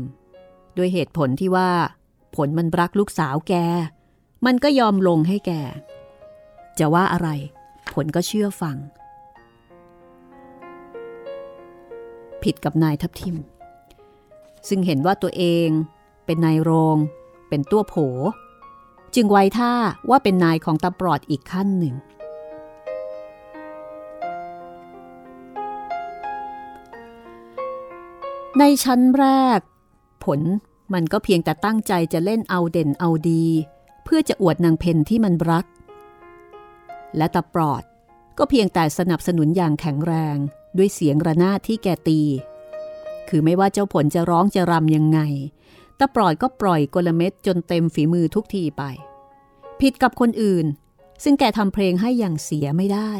[0.76, 1.70] ด้วยเหตุผลที่ว่า
[2.36, 3.54] ผลมันรักลูกสาวแก
[4.46, 5.52] มันก็ยอมลงให้แก
[6.78, 7.28] จะว่าอะไร
[7.94, 8.76] ผลก็เชื่อฟัง
[12.42, 13.36] ผิดกับนายทัพทิม
[14.68, 15.68] ซึ่งเห็นว่าตัวเอง
[16.26, 16.96] เป็นนายโรง
[17.48, 17.94] เป็นตัวโผ
[19.14, 19.72] จึงไว้ท่า
[20.10, 21.94] ว่าเป็นนายของตาปลอดอีกขั้นหนึ่ง
[28.58, 29.26] ในชั้นแร
[29.58, 29.60] ก
[30.24, 30.40] ผล
[30.94, 33.44] มันก็เพียงแต่ตั้งใจจะเล่นเอาเด่นเอาดี
[34.04, 35.66] เพื่อจะอวดนางเพนที่มันรัก
[37.16, 37.82] และตาปลอด
[38.38, 40.36] ก็เพียงแต่สนับสนุนอย่างแข็งแรง
[40.76, 42.20] ด้วยเสียงระนาดที่แกตี
[43.28, 45.20] คือไม่ว่าเจ้าผลจะร้องจะรำยังไง
[45.98, 48.82] ตาปลอดก็ปล่อยกลเม็ดจนเต็มฝีมือทุกทีไป
[49.80, 50.66] ผิดกับคนอื่น
[51.24, 53.12] ซึ่งแกทำเพลงให้อย่างเสียไม่ได้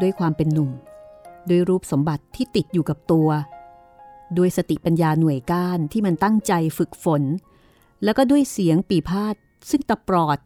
[0.00, 0.70] ด้วยความเป็นหนุ่ม
[1.48, 3.28] ด้วยรูปสมบัติที่ติดอยู่กับตัว
[4.38, 7.22] ด้วยสติปัญญาหน่วยก้านที่มันตั้งใจฝึกฝน
[8.04, 9.34] แล้วก็ด้วยเสียงปีพาด
[9.70, 10.38] ซึ่งตะปลอด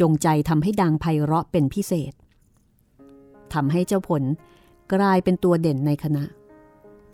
[0.00, 2.12] จงใจทำให้ดังไพเราะเป็นพิเศษ
[3.54, 4.22] ทำให้เจ้าผล
[4.92, 6.24] กลายเป็นตัวเด่นในคณะ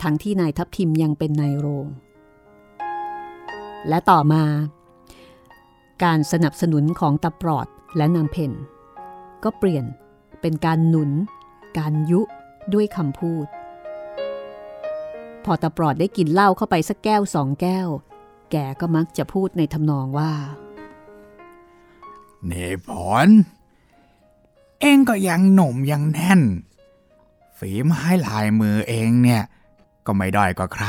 [0.02, 1.86] ทั้งที่นายทัพทิมยังเป็นนายโรง
[3.88, 4.44] และต่อมา
[6.04, 7.66] การสนับสนุนของตะปลอด
[7.96, 8.52] และนางเพน
[9.44, 9.84] ก็เปลี่ยน
[10.40, 11.10] เป็นการหนุน
[11.78, 12.20] การยุ
[12.74, 13.46] ด้วยคำพูด
[15.44, 17.88] พอตะปลอดได้กินเหล้าเข้าไปสักแก้วสองแก้ว
[18.52, 20.32] แกก็มักจะพูดในทำนองว่า
[22.46, 22.52] เน
[22.88, 22.90] ผ
[23.26, 23.28] ล
[24.80, 26.40] เองก็ยังหนุ่มยังแน่น
[27.58, 29.42] ฝีไม้ลายมือเองเนี่ย
[30.06, 30.86] ก็ไม่ด้อยกว่าใคร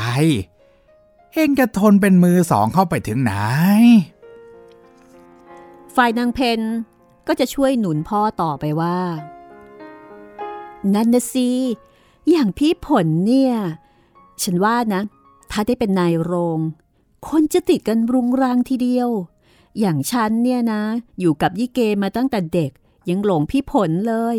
[1.32, 3.34] เองจะทนเป็นมือสองเข้าไปถึงไหน
[5.94, 6.60] ฝ่ายนางเพน
[7.28, 8.98] ก็จะช่วยหนุนพ่อต่อไปว่า
[10.94, 11.48] นั่นนะสิ
[12.30, 13.54] อย่างพี่ผลเนี่ย
[14.42, 15.02] ฉันว่านะ
[15.50, 16.60] ถ้าได้เป็นนายโรง
[17.28, 19.10] คนจะติดกันรุงรังทีเดียว
[19.78, 20.82] อย่างฉันเนี่ยนะ
[21.20, 22.70] อยู่กับยี่เกมาตั้งแต่เด็ก
[23.08, 24.36] ยังหลงพี่ผลเลย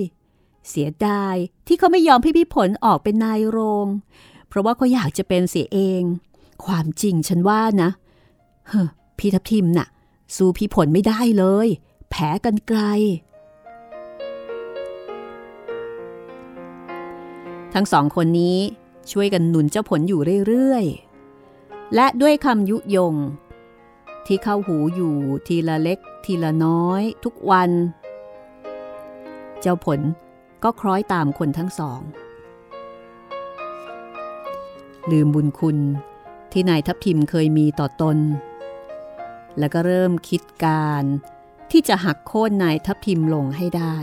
[0.70, 1.36] เสียดาย
[1.68, 3.88] ที่เขาไม่ยอมให้พี่ผลออกเป็นนายโรง
[4.48, 6.04] เพราะว่าเขาอยากจะเป็นเสียเอง
[6.66, 7.90] ความจริงฉันว่านะ
[8.68, 8.82] เฮ้
[9.18, 9.88] พี่ทับทิมน่ะ
[10.36, 11.68] สู้พี่ผลไม่ได้เลย
[12.10, 12.80] แผลกันไกล
[17.74, 18.58] ทั้งสองคนนี้
[19.12, 23.16] ช่วยกันหนุนเจ้าผลอยู่เรื่อยๆ และด้วยคำยุยง
[24.26, 25.16] ที่เข้าหูอยู่
[25.48, 27.72] ทีละเล็กทีละน้อย ทุกวัน
[29.62, 30.00] เจ้าผล
[30.64, 32.02] ก็คล้อยตามคนทั้งสอง
[35.12, 35.78] ลืมบุญคุณ
[36.52, 38.18] ที่นายทัพทิมเคยมีต่อตน
[39.60, 41.04] แล้วก็เริ่มคิดการ
[41.72, 43.96] ที่จะหักโค่นนายทัพทิมลงให้ได้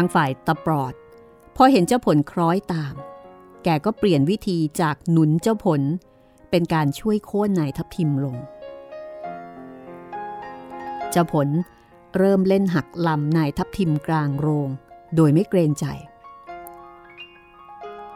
[0.00, 0.92] างฝ่ายตะปลอด
[1.56, 2.94] พอเห็นเจ้าผลคล้อยตาม
[3.64, 5.80] แกก็เปลี่ยนวิธีจากหนุนเจ้าผล
[6.50, 8.36] เป็นการช่วยโค่นนายทัพทิมลง
[11.10, 11.48] เจ้าผล
[12.16, 14.68] เริ่มเล่นหักลำนายทัพทิมกลางโรง
[15.16, 15.86] โดยไม่เกรงใจ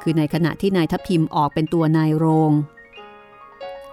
[0.02, 2.52] คือในขณะที่นายทัพทิมออกเป็นตัวนายโรง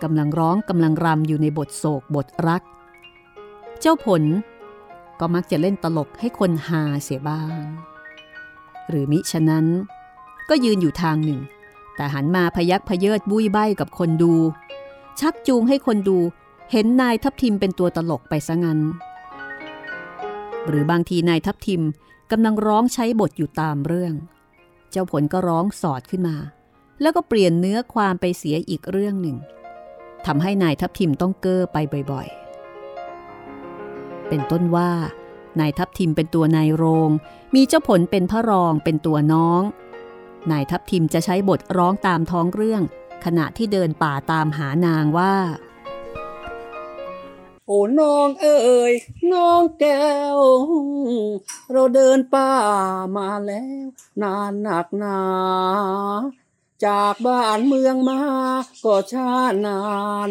[0.04, 2.62] กำลังร้องกำลังรำอยู่ในบทโศกบทรัก
[3.80, 4.24] เจ้าผล
[5.20, 7.62] ก็มักจะเล่นตลกให้คนฮาเสียบ้าง
[8.90, 9.66] หรือมิฉะนั้น
[10.50, 11.42] ก็ยืนอยู่ทางหนึ่ง
[11.96, 14.34] แต่หันมาพยักพเยิดบุยใบกับคนดู
[15.20, 16.18] ชักจูงให้คนดู
[16.72, 18.80] เห็นนายทัพทิมเป็นตัวตลกไปซะงั้น
[20.68, 21.84] หรือบางทีนายทัพทิม
[22.32, 24.14] กำลังร้องใช้บทอยู่ตามเรื่อง
[24.92, 26.38] เจ้าผลก็ร้องสอดขึ้นมา
[27.02, 29.38] แล้วก็เปลี่ยนเนื้อความไปเสียอีกเรื่องหนึ่ง
[30.26, 31.78] ทำให้นายทัพทิมต้องเก้อไป
[32.12, 32.39] บ่อยๆ
[34.30, 34.92] เป็นต้นว่า
[35.60, 37.10] นายทัพทิมเป็นตัวนายโรง
[37.56, 39.62] มีเจ้าผลเป็นพระรองเป็นตัวน้อง
[40.52, 42.82] นายทัพทิมจะใช้บทร้องตามท้องเรื่อง
[43.26, 45.36] ขณะที่เดินป่าตามหานางว่า
[47.68, 48.94] โอ้น้องเอ๋ย
[49.34, 50.40] น้องแก้ว
[51.72, 52.52] เราเดินป่า
[53.18, 53.86] มาแล้ว
[54.22, 55.20] นานหนักหนา
[56.86, 58.20] จากบ้านเมืองมา
[58.84, 59.32] ก็ช้า
[59.66, 59.82] นา
[60.28, 60.30] น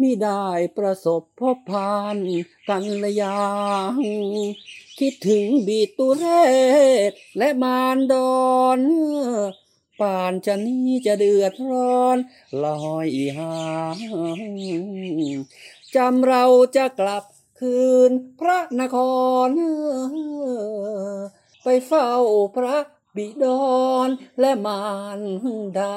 [0.00, 0.44] มิได้
[0.76, 2.16] ประสบพบพาน
[2.68, 3.42] กันระยา
[3.92, 3.94] ง
[4.98, 6.24] คิดถึงบีตุเร
[7.10, 8.80] ศและมารดอน
[10.00, 12.16] ป่านจะนี้จะเดือดร้อน
[12.64, 13.56] ลอยหา
[13.96, 13.98] ง
[15.94, 16.44] จำเรา
[16.76, 17.24] จะกลับ
[17.60, 18.10] คืน
[18.40, 18.96] พระนค
[19.48, 19.50] ร
[21.62, 22.10] ไปเฝ้า
[22.56, 22.76] พระ
[23.16, 23.44] บิด
[24.06, 24.08] ร
[24.40, 24.82] และมา
[25.18, 25.20] ร
[25.78, 25.96] ดา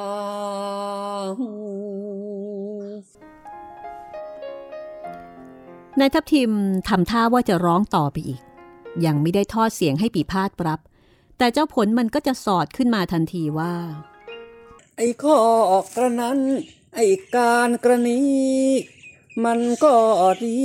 [5.99, 6.51] นายทัพทิม
[6.87, 8.41] ทำท่าว่าจะร้องต่อไปอีก
[9.05, 10.79] ยังไม่ได้ทอดเสียงให้ปีพาดปรับ
[11.37, 13.73] แต่เจ้าผลมันก็จะสอดขึ้นมาทันทีว่า
[14.97, 15.37] ไอ้ข้อ
[15.95, 16.39] กระนั้น
[16.95, 18.33] ไอ้การกระนี้
[19.45, 19.95] มันก็
[20.43, 20.57] ดี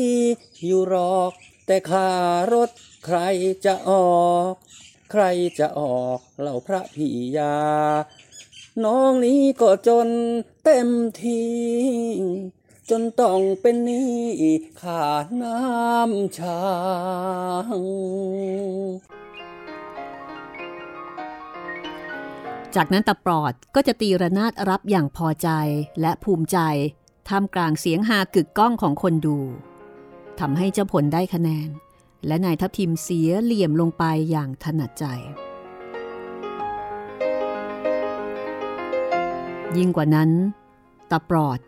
[0.64, 1.32] อยู่หรอก
[1.66, 2.08] แต่ขา
[2.52, 2.70] รถ
[3.04, 3.18] ใคร
[3.64, 4.52] จะออก
[5.10, 5.22] ใคร
[5.58, 7.56] จะออกเหล่าพระพี่ยา
[8.84, 10.08] น้องนี้ก็จน
[10.64, 10.88] เต็ม
[11.22, 11.42] ที
[12.90, 14.18] จนต้องเป็นหนี้
[14.80, 16.62] ขาดน้ำชา
[17.78, 17.82] ง
[22.74, 25.48] จากนั้นตะปลอดก็จะตีระนาดรับอย่างพอใจ
[26.00, 26.58] และภูมิใจ
[27.28, 29.38] ท่ามกลางเสียงฮากึกก้องของคนดู
[30.40, 31.68] ทำให้เจ้าผลได้คะแนน
[32.26, 35.04] และนายทัพทีมเสียเหลี่ยมลงไปอย่างถนัดใจ
[39.76, 40.30] ยิ่งกว่านั้น
[41.10, 41.58] ตะปลอด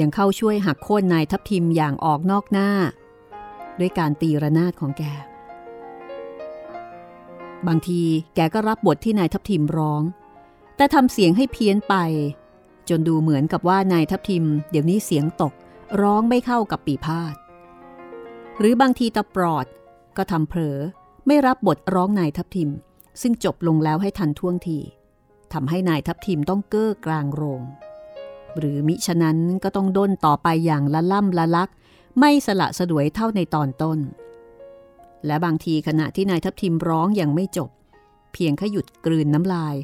[0.00, 2.70] ยังเข้าช่วยหักโค่นนายทัพทิมอย่างออกนอกหน้า
[3.78, 5.02] ด้วยการตีระนาดของแก
[7.66, 8.02] บางที
[8.34, 10.02] แกก็รับบทที่นายทัพทิมร้อง
[10.76, 11.94] แต่ทำเสียงให้เพี้ยนไป
[12.88, 15.52] จนดูเหมือนกับว่านายทัพทิม เดี๋ยวนี้เสียงตก
[16.02, 17.34] ร้องไม่เข้ากับปีพาด
[18.58, 19.66] หรือบางทีตะปลอด
[20.16, 20.78] ก็ทำเผลอ
[21.26, 22.70] ไม่รับบทร้องนายทัพทิม
[23.20, 24.78] ซึ่งจบลงแล้วให้ทันท่วงที
[25.52, 27.62] ทำให้นายทัพทิมต้องเก้อกลางโรง
[28.58, 31.70] หรือมิฉะนั้นก็ต้องด้นต่อไปอย่างละล่ำละลัก
[32.18, 33.98] ไม่สละสะดวยเท่าในตอนต้น
[35.26, 37.70] และบางทีขณะที่นายทัพทิมร้องอย่างไม่จบ
[38.32, 39.74] เพียงแค่หยุดกลืนน้ำลาย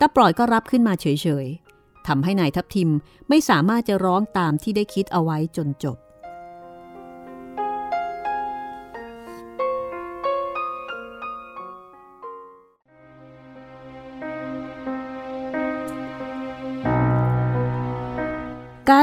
[0.00, 1.06] ตาปล่อยก็รับขึ้นมาเฉ
[1.44, 2.90] ยๆทำให้นายทัพทิม
[3.28, 5.96] ไม่สามารถจะร้องตามที่ได้คิดเอาไว้จนจบ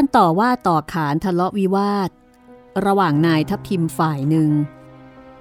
[0.01, 2.09] การต่อว่าต่อขานทะเลาะวิวาท
[2.85, 4.49] ระหว่างนายทัพทิมฝ่ายหนึ่ง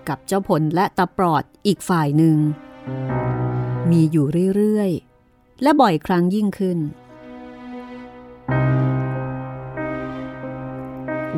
[0.08, 2.36] กับเจ้าผลและตาปลอดอีกฝ่ายหนึ่ง
[3.90, 6.78] มีอยู่เรื่อยๆ และบ่อยครั้งยิ่งขึ้น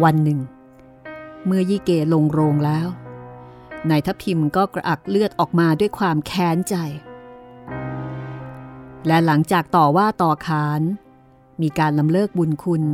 [0.02, 0.40] วันหนึ่ง
[1.46, 2.88] เมื่อยี่เกลงโรงแล้ว
[3.90, 6.74] นายทัพทิมก็กระอักเลือดออกมาด้วยความแค้นใจ
[9.06, 10.83] และหลังจากต่อว่าต่อขาน
[11.62, 12.85] มีการลำเลิกบุญคุณ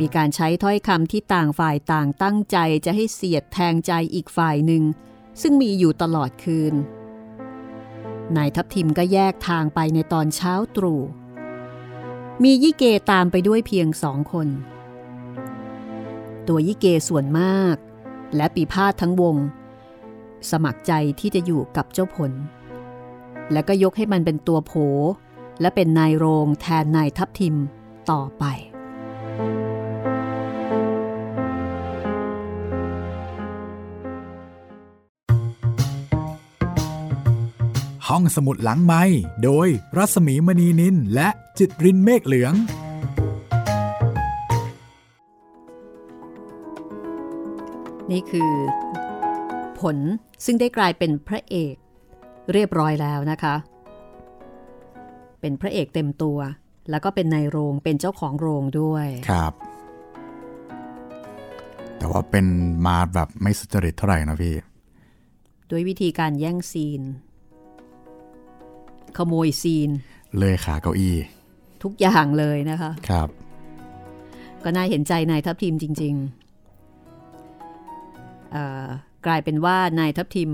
[0.00, 4.82] มีการใช้ถ้อยคำที่ต่างฝ่ายต่างตั้งใจจะให้เสียดแทงใจอีกฝ่ายหนึ่ง
[5.40, 6.74] ซึ่งมีอยู่ตลอดคืน
[8.36, 11.02] นายทัพทิมก็แยกทางไปในตอนเช้าตรู่
[12.42, 14.48] มียี่เกตามไปด้วยเพียงสองคน
[16.48, 17.76] ตัวยี่เกส่วนมาก
[18.36, 19.36] และปีพาดทั้งวง
[20.50, 22.32] สมัครใจที่จะอยู่กับเจ้าผล
[23.52, 24.72] และก็ยกให้มันเป็นตัวโผ
[25.60, 27.56] และเป็นนายโรงแทนนายทัพทิม
[28.10, 28.44] ต่อไป
[38.08, 39.02] ห้องสมุดหลังไม้
[39.44, 42.54] โดยรัสมีมณีนินและจิตรินเมฆเหลือง
[48.10, 48.52] นี่คือ
[49.78, 49.96] ผล
[50.44, 51.74] ซึ่งได้กลายเป็นพระเอก
[52.52, 53.54] เรียบร้อยแล้วนะคะ
[55.40, 56.38] เป็นพระเอกเต็มตัว
[56.90, 59.52] แล้วก็เป็นนายโรงเป็นเจ้าของโรงด้วยครับ
[61.98, 62.46] แต่ว่าเป็น
[62.86, 64.54] มาแบบไม่สุจริตเท่าไหร่นะพี่
[65.70, 67.02] ด้วยวิธีการแย่งซีน
[69.16, 69.90] ขโมยซีน
[70.38, 71.16] เลยขาเก้าอี้
[71.82, 73.28] ทุกอย่างเลยนะคะครับ
[74.64, 78.86] ก็น่าเห็นใจนายทัพทิมจริงๆเอ่อ
[79.26, 80.50] กลายเป็นว่านายทัพทิม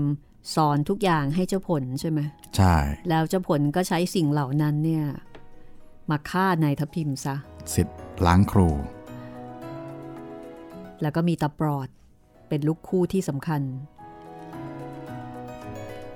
[0.55, 2.19] สอนทุกอย่างให้เจ้าผลใช่ไหม
[2.57, 2.75] ใช่
[3.09, 5.05] แล้วเจ้าผลก็ใช้สิ่งเหล่านั้นเนี่ย
[6.09, 7.35] มาฆ่านายทัพทิมซะ
[7.73, 8.69] สิทธิ์ล้างครู
[11.01, 11.87] แล้วก็มีตาปลอด
[12.49, 13.61] เป็นลูกคู่ที่สำคัญ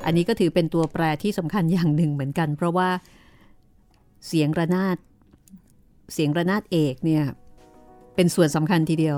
[0.05, 2.89] อันนี้ก็ถือเป็นตัวแปรที่สำคัญอย่างหนึ่งเหมือนกัน เพราะว่า
[4.27, 4.97] เสียงระนาด
[6.13, 7.23] เสียงระนาดเอกเนี่ย
[8.15, 9.17] เป็นส่วนสำคัญทีเดียว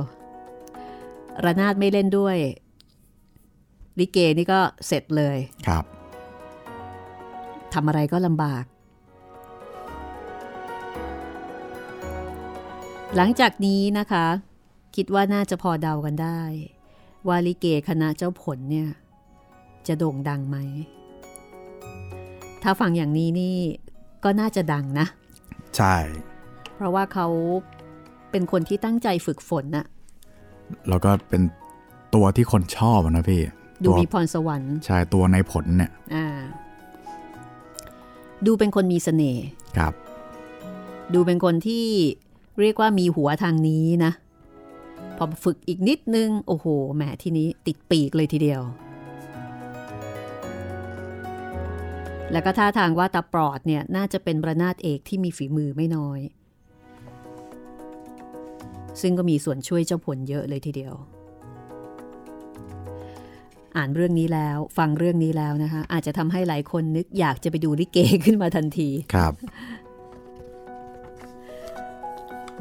[1.46, 2.38] ระนาดไม่เล่นด้วย
[4.00, 5.86] ลิเกนี่ก็เสร็จเลยครับ
[7.74, 8.64] ทำอะไรก็ลำบาก
[13.18, 14.26] หลังจากนี้นะคะ
[14.96, 16.42] คิดว่าน่าจะพอเดากันได้
[17.28, 18.90] ว่าลิเกคณะเจ้าผลเนี่ย
[19.88, 20.58] จะโด่งดังไหม
[22.64, 23.56] ถ้าฟังอย่างนี้นี่
[24.24, 25.08] ก็น่าจะดังนะ
[25.78, 25.96] ใช่
[26.76, 27.28] เพราะว่าเขา
[28.32, 29.86] เป็นคนที่ตั้งใจฝึกฝนน่ะ
[30.90, 31.42] แล้วก็เป็น
[32.16, 33.42] ตัวที่คนชอบอะนะพี่
[33.84, 36.28] ดูตัวมีพรสวรรค์ใช่ตัวในผลเนี่ยอ่า
[38.46, 39.46] ดูเป็นคนมีเสน่ห์
[39.78, 39.94] ครับ
[41.14, 41.86] ดูเป็นคนที่
[42.60, 44.12] เรียกว่ามีหัวทางนี้นะ
[45.18, 48.62] พอฝึกอีกนิดนึง โอ้โหแหมทีนี้ติดปีกเลยทีเดียว
[52.32, 56.20] แล้วก็ท่าทางว่าตาปลอดเนี่ย น่าจะเป็นประนาดเอกที่มีฝีมือไม่น้อย
[59.02, 60.94] ซึ่งก็มีส่วนช่วยเจ้าผลเยอะเลยทีเดียว
[63.78, 69.34] อ่านเรื่องนี้แล้ว ฟังเรื่องนี้แล้วนะคะ อาจจะทำให้หลายคนนึกอยากจะไปดูลิเกขึ้นมาทันทีครับ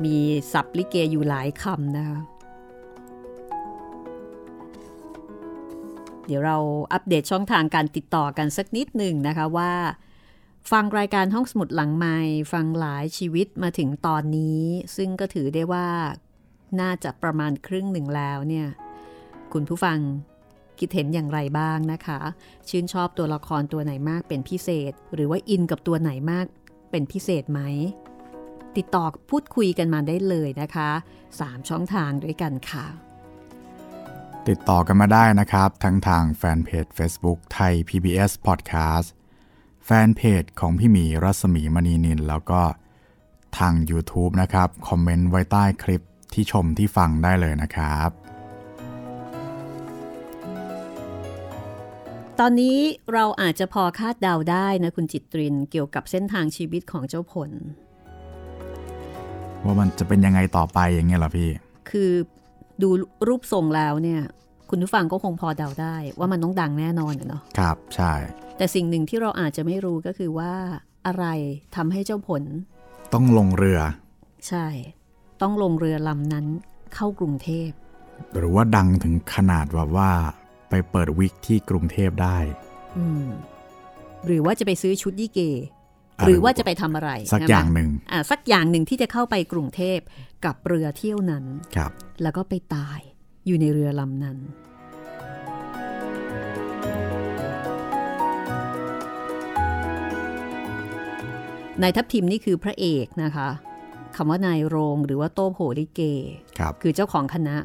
[0.04, 0.16] มี
[0.52, 2.18] ศัพท์ลิเกอยู่หลายคำนะคะ
[6.26, 6.56] เดี๋ยวเรา
[6.92, 9.72] อัปเดตช่องทางการติดต่อกันสักนิดหนึ่งนะคะว่า
[10.70, 12.16] ฟังรายการห้องสมุดหลังไม้
[12.52, 14.62] ฟังหลายชีวิตมาถึงตอนนี้
[14.96, 15.88] ซึ่งก็ถือได้ว่า
[16.80, 18.66] น่าจะประมาณครึ่งหนึ่งแล้วเนี่ย
[19.52, 19.98] คุณผู้ฟัง
[20.78, 22.20] คิดเห็นอย่างไรบ้างนะคะ
[22.68, 26.46] ชื่นชอบตัวละครตัวไหนมากเป็นพิเศษ หรือว่าอินกับตัวไหนมาก
[26.90, 27.60] เป็นพิเศษไหม
[28.76, 30.90] ติดต่อพูดคุยกันมาได้เลยนะคะ
[31.30, 32.86] 3 ช่องทางด้วยกันค่ะ
[34.48, 39.08] ติดต่อกันมาได้นะครับ ทั้งทางแฟนเพจ Facebook ไทย PBS Podcast
[39.84, 42.62] แฟนเพจของพี่หมีรัศมีมณีนิน แล้วก็
[43.58, 46.02] ทาง YouTube นะครับ คอมเมนต์ไว้ใต้คลิป
[46.34, 48.10] ที่ชมที่ฟังได้เลยนะครับ
[52.40, 52.78] ตอนนี้
[53.12, 57.50] เราอาจจะพอคาดเดาได้นะคุณจิตรินเกี่ยวกับเส้นทางชีวิตของเจ้าผล
[59.64, 61.50] ว่ามันจะเป็นยังไงต่อไปอย่างเงี้ยเหรอพี่
[61.90, 62.10] คือ
[62.82, 62.88] ดู
[63.28, 64.22] รูปทรงแล้วเนี่ย
[64.70, 68.12] คุณผู้ฟังก็คงพอเดาได้ ว่ามันต้องดังแน่นอนอะเนาะครับใช่
[68.56, 70.52] แต่สิ่งหนึ่งที่เราอาจจะไม่รู้ก็คือว่า
[71.06, 71.24] อะไร
[71.76, 72.42] ทำให้เจ้าผล
[73.14, 73.80] ต้องลงเรือ
[74.48, 74.66] ใช่
[75.42, 76.46] ต้องลงเรือลำนั้น
[76.94, 77.70] เข้ากรุงเทพ
[78.36, 80.10] หรือว่าดังถึงขนาดแบบว่า
[80.70, 82.38] ไปเปิดวิกที่กรุงเทพได้
[82.98, 83.26] อืม
[84.26, 85.81] หรือว่าจะไปซื้อชุดยี่เกอะไร
[86.26, 89.98] หรือว่าจะไปทำอะไร สักใช่ไมอย่างหนึ่งอ่าสักอย่างหนึ่งที่จะเข้าไปกรุงเทพ
[90.44, 91.44] กับเรือเที่ยวนั้น
[91.76, 91.90] ครับ
[92.22, 93.00] แล้วก็ไปตาย
[93.46, 94.38] อยู่ในเรือลำนั้น
[101.82, 103.48] นายทัพทิมนี่คือพระเอกนะคะ
[104.16, 106.00] คำว่านายโรงหรือว่าโต้โผลิเก
[106.58, 107.56] ครับคือเจ้าของคณะ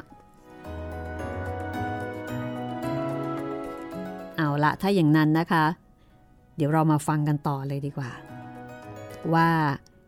[4.36, 5.64] เอาละถ้าอย่างนั้นนะคะ
[6.56, 8.10] เดี๋ยวเรามาฟังกันต่อเลยดีกว่า
[9.34, 9.48] ว่า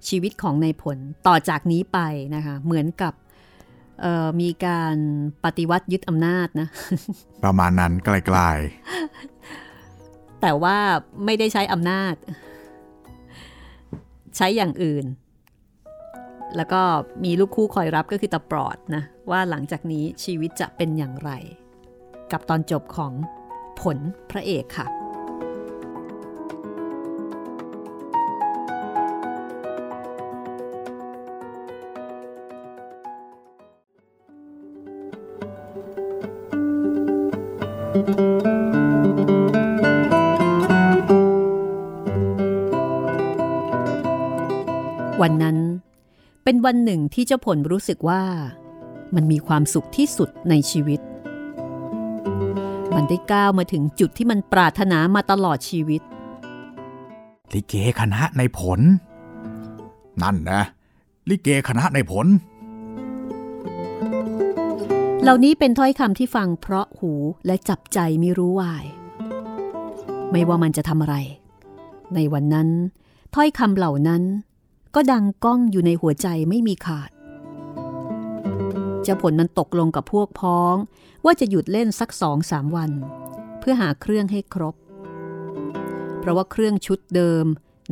[0.08, 1.98] ชีวิตของนายผลต่อจากนี้ไป
[2.34, 3.14] นะคะเหมือนกับ
[4.00, 4.96] เอ่อมีการ
[5.44, 6.68] ปฏิวัติยึดอำนาจนะ
[7.44, 8.40] ประมาณนั้นไกล
[10.40, 10.76] แต่ว่า
[11.24, 12.14] ไม่ได้ใช้อำนาจ
[14.36, 15.04] ใช้อย่างอื่น
[16.56, 16.82] แล้วก็
[17.24, 21.30] มีลูกคู่คอยรับก็คือตาปลอดนะ ว่าหลังจากนี้ชีวิตจะเป็นอย่างไร
[22.32, 23.12] กับตอนจบของ
[23.80, 23.98] ผล
[24.30, 24.86] พระเอกค่ะ
[46.50, 48.22] เป็นวันหนึ่งที่เจ้าผลรู้สึกว่า
[49.14, 51.00] มันมีความสุขที่สุดในชีวิต
[52.94, 58.80] มันได้ก้าวมาถึงจุดที่มันปรารถนามาตลอดชีวิตๆลิเกคณะในผล
[60.22, 60.62] นั่นนะ
[61.30, 62.26] ลิเกคณะในผล
[65.22, 67.12] เหล่านี้เป็นถ้อยคำที่ฟังเพราะหู
[67.46, 68.84] และจับใจไม่รู้วาย
[70.30, 71.16] ไม่ว่ามันจะทำอะไร
[72.14, 72.68] ในวันนั้น
[73.34, 74.24] ถ้อยคำเหล่านั้น
[74.94, 77.10] ก็ดังก้องอยู่ในหัวใจไม่มีขาด
[79.02, 80.74] เจ้าผลมันตกลงกับพวกพ้อง
[81.24, 82.90] ว่าจะหยุดเล่นสักสองสามวัน
[83.60, 84.74] เพื่อหาเครื่องให้ครบ
[86.20, 87.44] เพราะว่าเครื่องชุดเดิม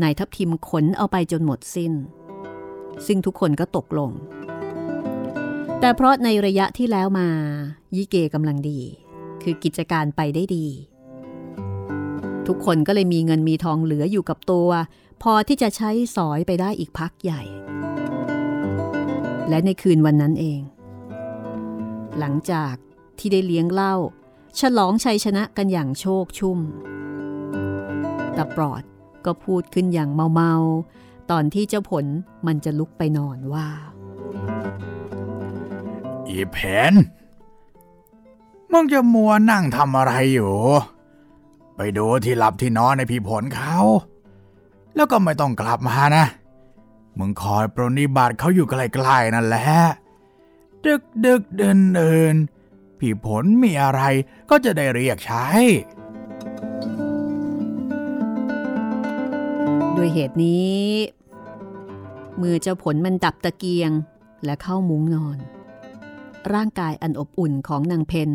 [0.03, 1.93] นายทัพทิมขนเอาไปจนหมดสิ้น
[3.07, 4.11] ซึ่งทุกคนก็ตกลง
[5.81, 7.29] แต่เพราะในระยะที่แล้วมา
[7.97, 8.81] ยิเกกำลังดี
[9.43, 10.67] คือกิจการไปได้ดี
[12.47, 14.69] ทุกคนก็เลยมีเงินมีทองเหลืออยู่กับตัว
[15.23, 17.43] พอที่จะใช้สอยไปได้อีกพักใหญ่
[19.49, 20.61] และในคืนวันนั้นเอง
[22.19, 22.75] หลังจาก
[23.19, 23.95] ที่ได้เลี้ยงเหล้า
[24.61, 26.59] ฉลองชัยชนะกันอย่างโชคชุ่ม
[28.37, 28.83] ตาปลอด
[29.25, 32.07] ก็พูดขึ้นอย่างเมาๆ ตอนที่เจ้าผล
[32.47, 33.69] มันจะลุกไปนอนว่า
[36.29, 36.59] อีแผ
[36.91, 36.93] น
[38.73, 40.55] มึงจะมัวนั่งทำอะไรอยู่
[41.77, 43.77] ไปดูที่หลับที่นอนในพี่ผลเขา
[44.99, 46.25] แล้วก็ไม่ต้องกลับมานะ
[47.19, 48.75] มึงคอยปรนนิบัติเขาอยู่ใก
[49.07, 49.69] ล้ๆนั่นแหละ
[50.85, 54.03] ดึกดึกเดินเดินๆพี่ผลมีอะไร
[54.51, 55.47] ก็จะได้เรียกใช้
[59.97, 60.79] ด้วยเหตุนี้
[62.41, 63.91] มือเจ้าผลมันดับตะเกียง
[64.45, 65.39] และเข้ามุ้งนอน
[66.53, 68.31] ร่างกายอันอบอุ่นของนางเพน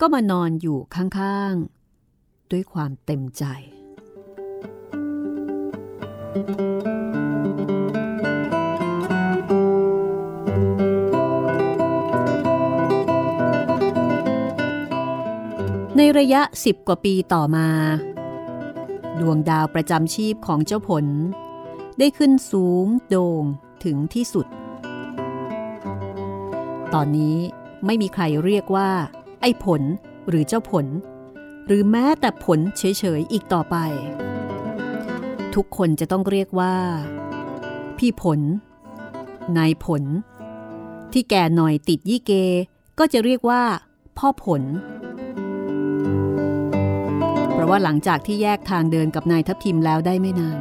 [0.00, 3.44] ก็มานอนอยู่ข้างๆ ด้วยความเต็มใจ
[6.32, 6.36] ใน
[16.18, 17.68] ระยะสิบกว่าปีต่อมา
[19.20, 21.06] ดวงดาวประจำชีพของเจ้าผล
[21.98, 23.44] ได้ขึ้นสูงโด่ง
[23.84, 24.46] ถึงที่สุด
[26.94, 27.36] ตอนนี้
[27.86, 28.90] ไม่มีใครเรียกว่า
[29.40, 29.82] ไอ้ผล
[30.28, 30.86] หรือเจ้าผล
[31.66, 33.76] หรือแม้แต่ผลเฉยๆอีกต่อไป
[35.54, 36.74] ทุกคนจะต้องเรียกว่า
[37.98, 38.40] พี่ผล
[39.58, 40.02] นายผล
[41.12, 42.32] ที่แก่หน่อยติดยี่เก
[42.98, 43.62] ก็จะเรียกว่า
[44.18, 44.62] พ่อผล
[47.52, 50.58] เพราะว่าหลังจากที่แยกทางเดินกับนายทัพทิมแล้วได้ไม่นาน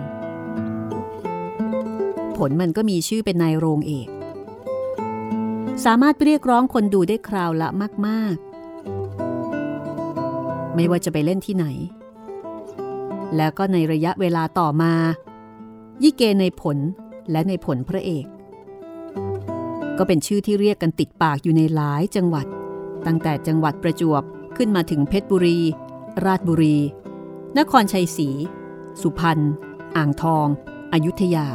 [2.38, 4.10] ผลมันก็มีชื่อเป็นนายโรงเอก
[5.86, 7.70] สามารถเรียกร้องคนดูได้คราวละ
[8.08, 8.36] มาก
[10.00, 11.66] ๆ ไม่ว่าจะไปเล่นที่ไหน
[13.36, 14.94] แล้วก็ในระยะเวลาต่อมา
[16.04, 16.78] ยิเกในผล
[17.32, 18.26] และในผลพระเอก
[19.98, 22.48] ก็ก็เป็นชื่อที่เรียกกันติดปากอยู่ในหลายจังหวัด
[23.06, 24.24] ตั้งแต่จังหวัดประจวบ
[24.58, 25.60] ขึ้นมาถึงเพชรบุรี
[26.26, 26.78] ราชบุรี
[27.58, 28.30] นครชัยศรี
[29.02, 29.40] สุพรรณ
[29.96, 30.48] อ่างทอง
[30.94, 31.48] อยุธยา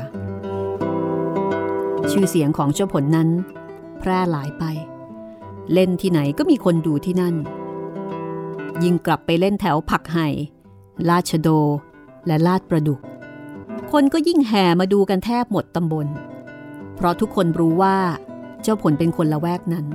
[2.11, 3.29] ชื่อเสียงของเจ้าผลนั้น
[3.99, 4.64] แพร่หลายไป
[5.72, 7.35] เล่นที่ไหนก็มีคนดูที่นั่น
[8.83, 10.29] ยิ่งกลับไปเล่นแถวผักไห่
[11.09, 11.49] ลาดชโด
[12.27, 13.01] และลาดประดุก
[13.93, 16.07] คนก็ยิ่งแห่มาดูกันแทบหมดตำบล
[16.95, 17.97] เพราะทุกคนรู้ว่า
[18.63, 19.87] เจ้าผลเป็นคนละแวกนั้น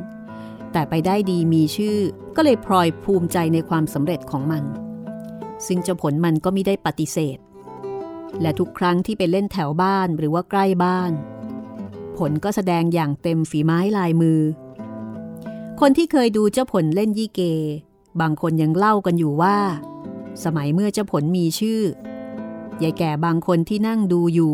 [0.72, 1.98] แต่ไปได้ดีมีชื่อ
[2.36, 4.64] ก็เลยพลอยภูมิใจในความสำเร็จของมัน
[5.66, 7.38] ซึ่งเจ้าผลมันก็ไม่ได้ปฏิเสธ
[8.42, 11.12] และทุกครั้งที่ไปเล่นแถวบ้านหรือว่าใกล้บ้าน
[12.18, 14.40] ผลก็แสดงอย่างเต็มฝีไม้ลายมือ
[15.80, 17.42] คนที่เคยดูเจ้าผลเล่นยี่เก
[18.22, 19.58] บางคนยังเล่ากันอยู่ว่า
[20.44, 21.82] สมัยเมื่อเจ้าผลมีชื่อ
[22.84, 24.54] ยายแก่บางคนที่นั่งดูอยู่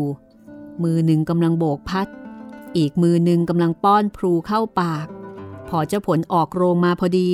[0.82, 2.08] มือหนึ่งกำลังโบกพัด
[2.76, 5.06] อีกมือหนึ่งกำลังป้อนพลูเข้าปาก
[5.68, 7.28] พอเจ้าผลออกโรงมาพอดี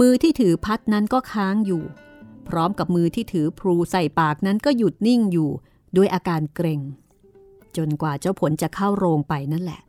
[0.00, 1.82] มือที่ถือพัดนั้นก็ค้างอยู่
[2.48, 5.50] พร้อมกับมือที่ถือพลูใส่ปากนั้นก็หยุดนิ่งอยู่
[5.96, 6.80] ด้วยอาการเกรง
[7.76, 9.80] จนกว่าเจ้าผลจะเข้าโรงไปนั่นแหละ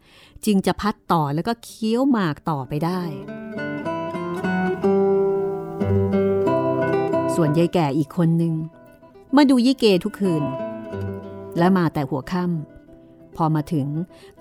[0.46, 3.02] จึงจะพัดต่อแล้วก็เคี้ยวหมากต่อไปได้
[7.36, 8.54] ส่วนยายแก่อีกคนหนึ่ง
[9.36, 10.44] มาดูยี่เกทุกคืน
[11.58, 13.88] และมาแต่หัวค่ำพอมาถึง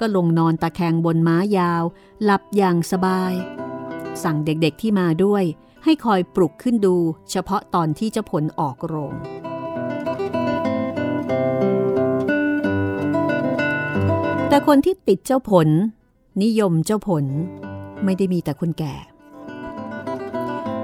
[0.00, 1.82] ก็ลงนอนตะแคงบนม้ายาว
[2.22, 3.32] หลับอย่างสบาย
[4.22, 5.44] สั่งเด็กๆที่มาด้วย
[5.84, 6.96] ให้คอยปลุกขึ้นดู
[7.30, 9.14] เฉพาะตอนที่เจ้าผลออกโรง
[14.48, 15.68] แต่คนที่ติดเจ้าผล
[16.42, 17.24] นิยมเจ้าผล
[18.04, 18.94] ไม่ได้มีแต่คนแก่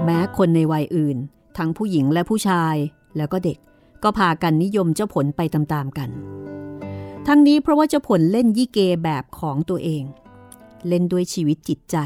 [0.05, 1.19] แม้คนในวัยอื่น
[1.59, 2.77] ทั้งผู้หญิงและผู้ชาย
[3.17, 3.59] แล้วก็เด็ก
[4.03, 6.11] ก็พากันนิยมเจ้าผลไปตามๆกัน
[7.27, 10.05] ทั้งนี้เพราะว่าเจ้าผลเล่นยี่เกแบบของตัวเอง
[10.89, 11.97] เล่นด้วยชีวิตจิตใจ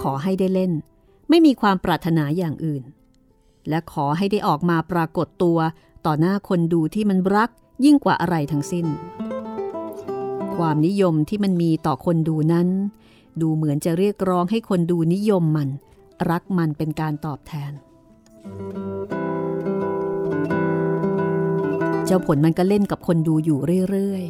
[0.00, 0.72] ขอให้ได้เล่น
[1.28, 2.82] ไม่มีความปรารถนาอย่างอื่น
[3.68, 5.58] และขอให้ได้ออกมาปรากฏตัว
[6.06, 7.50] ต่อหน้าคนดูที่มันรัก
[7.84, 8.86] ยิ่งกว่าอะไรทั้งสิ้น
[10.56, 12.68] ความนิยมที่มันมีต่อคนดูนั้น
[13.40, 15.68] ดูเหมือนจะเรียกร้องให้คนดูนิยมมัน
[16.30, 17.72] รักมันเป็นการตอบแทน
[22.06, 23.58] เจ้าผลมันก็เล่นกับคนดูอยู่
[23.90, 24.24] เรื่อย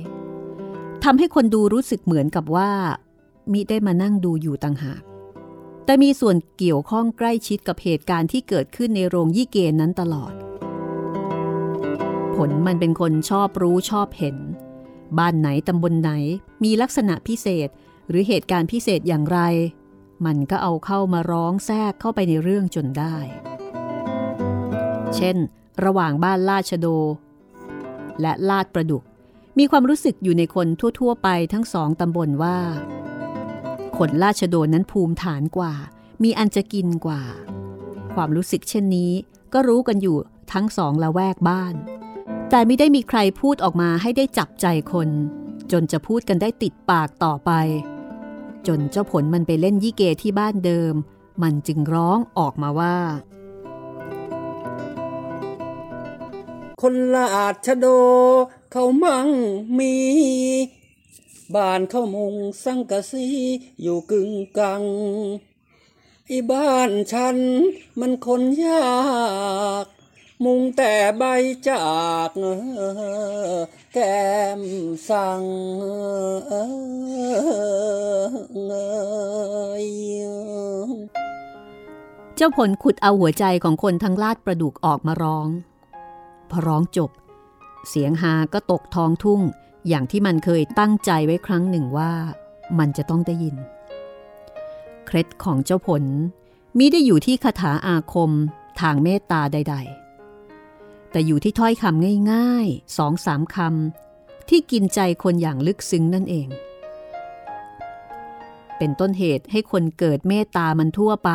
[0.49, 2.71] ๆทำให้คนดูรู้สึกเหมือนกับว่า
[3.53, 5.03] มิได้มานั่งดูอยู่ต่างหาก
[5.85, 10.33] แต่มีส่วนเกี่ยวข้องใกล้ชิดกับเหตุการณ์ที่เกิดขึ้นในโรงยี่เกนนั้นตลอด
[12.37, 14.37] ผลมันเป็นคนชอบรู้ชอบเห็น
[15.19, 16.11] บ้านไหนตำบลไหน
[16.65, 17.69] มีลักษณะพิเศษ
[18.09, 19.41] หรือเหตุการณ์พิเศษอย่างไร
[20.27, 23.17] มันก็เอาเข้ามาร้องแทรกเข้าไปในเรื่องจนได้
[25.17, 25.37] เช่น
[25.85, 26.87] ระหว่างบ้านลาดชโด
[28.21, 29.03] และลาดประดุก
[29.59, 30.67] มีความรู้สึกอยู่ในคน
[31.01, 32.59] ทั่ว ๆ ไปทั้งสองตำบลว่า
[33.99, 35.75] คนลาชโดนั้นภูมิฐานกว่า
[36.23, 37.23] มีอันจะกินกว่า
[38.15, 39.13] ความรู้สึกเช่นนี้
[39.53, 40.17] ก็รู้กันอยู่
[40.53, 41.75] ทั้งสองละแวกบ้าน
[42.51, 45.09] แต่ไม่ได้มีใครพูดออกมาให้ได้จับใจคน
[45.73, 47.51] จนจะพูดกันได้ติดปากต่อไป
[48.67, 50.95] จนเจ้าผลมันไปเล่นยี่เกที่บ้านเดิม
[51.43, 52.97] มันจึงร้องออกมาว่า
[56.83, 57.87] คนลาดชะโด
[58.73, 59.29] เขามั่ง
[59.79, 59.95] มี
[61.55, 63.27] บ้านเขามุงสังกะสี
[63.81, 64.83] อยู่กึ่งกลาง
[66.27, 67.39] ไอ้บ้านฉัน
[68.01, 68.89] มันคนยา
[69.85, 69.87] ก
[70.45, 71.25] มุงแต่ใบ
[71.69, 71.89] จา
[72.29, 72.31] ก
[73.93, 74.29] แก้
[74.61, 74.63] ม
[75.09, 75.43] สั่ง
[78.65, 78.73] เง
[79.85, 79.87] ย
[82.37, 85.49] เจ้าผลขุดเอาหัวใจของคนทั้งลาดประดุกออกมาร้อง
[86.51, 87.11] พอร้องจบ
[87.89, 89.41] เสียงฮาก็ตกท้องทุ่ง
[89.89, 92.13] อย่างที่มันเคยตั้งใจไว้ครั้งหนึ่งว่า
[92.79, 93.57] มันจะต้องได้ยิน
[95.07, 96.05] เคล็ดของเจ้าผล
[96.79, 98.33] มิได้อยู่ที่คาถาอาคม
[98.81, 99.77] ทางเมตตาใด
[100.45, 106.49] ๆ แต่อยู่ที่ถ้อยคำง่ายๆสองสามคำที่กินใจคนอย่างลึกซึ้งนั่นเอง
[108.79, 111.31] เป็นต้นเหตุให้คนเกิดเมตตามันทั่วไป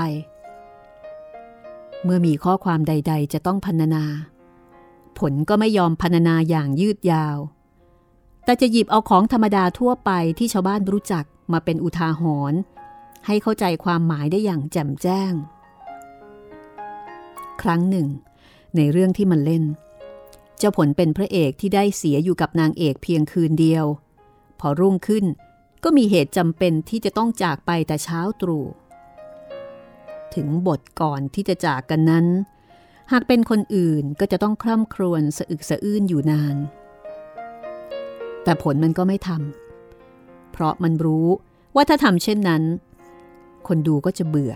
[2.03, 4.03] เมื่อมีข้อความใด ๆ จะต้องพรรณนา
[5.19, 7.37] ผลก็ไม่ยอมพรรณนาอย่างยืดยาว
[8.45, 12.59] แต่จะหยิบเอาของธรรมดาทั่วไปที่ชาวบ้านรู้จักมาเป็นอุทาหรณ์
[13.25, 15.33] ให้เข้าใจความหมายได้อย่างแจ่มแจ้ง
[17.61, 18.07] ครั้งหนึ่ง
[18.75, 19.63] ในเรื่องที่มันเล่น
[20.57, 23.85] เจ้าผลเป็นพระเอกที่ได้เสียอยู่กับนางเอกเพียงคืนเดียว
[24.59, 25.25] พอรุ่งขึ้น
[25.83, 28.65] ก็มีเหตุจำเป็นที่จะต้องจากไปแต่เช้าตรู่
[30.35, 32.25] ถึงบทก่อนที่จะจากกันนั้น
[33.15, 36.55] หากเป็นคนอื่นก็จะต้องคร่ำครวญสะอึกสะอื้นอยู่นาน
[38.43, 41.27] แต่ผลมันก็ไม่ทำเพราะมันรู้
[41.75, 42.63] ว่าถ้าทำเช่นนั้น
[43.67, 44.53] คนดูก็จะเบื่อ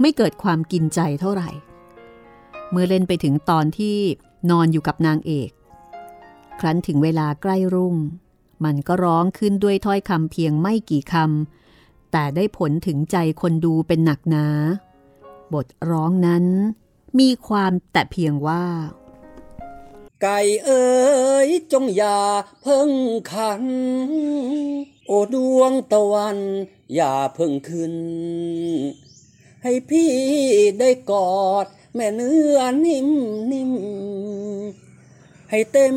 [0.00, 1.50] ไม่เกิดความกินใจเท่าไหร่
[2.70, 3.96] เมื่อเล่นไปถึงตอนที่
[4.50, 5.50] นอนอยู่กับนางเอก
[6.60, 7.96] ครั้นถึงเวลาใกล้รุ่ง
[8.64, 14.46] มันก็ร้องขึ้นด้วยถ้อยคำเพียงไม่กี่คำแต่ได้ผลถึงใจคนดูเป็นหนักหนา
[15.54, 16.44] บทร้องนั้น
[17.18, 18.64] มีความแต่เพียงว่า
[20.22, 20.88] ไก่เอ๋
[21.46, 22.20] ยจงอย่า
[22.62, 22.90] เพิ่ง
[23.32, 23.64] ขัน
[25.06, 26.38] โอดวงตะวัน
[26.94, 27.94] อย่าเพิ่งขึ้น
[29.62, 30.12] ให้พี่
[30.80, 33.10] ได้กอด แม่เนื้อนิ่ม
[33.52, 33.72] นิ่ม
[35.50, 35.96] ให้เต็ม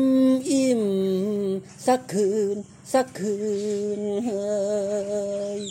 [0.50, 0.82] อิ่ม
[1.86, 2.56] สักคืน
[2.92, 3.36] สักคื
[3.98, 4.44] นเฮ้
[5.60, 5.62] ย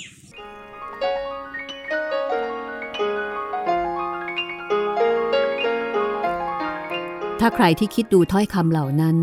[7.44, 9.18] ถ้าใครที่คิดดูถ้อยคำเหล่านั้น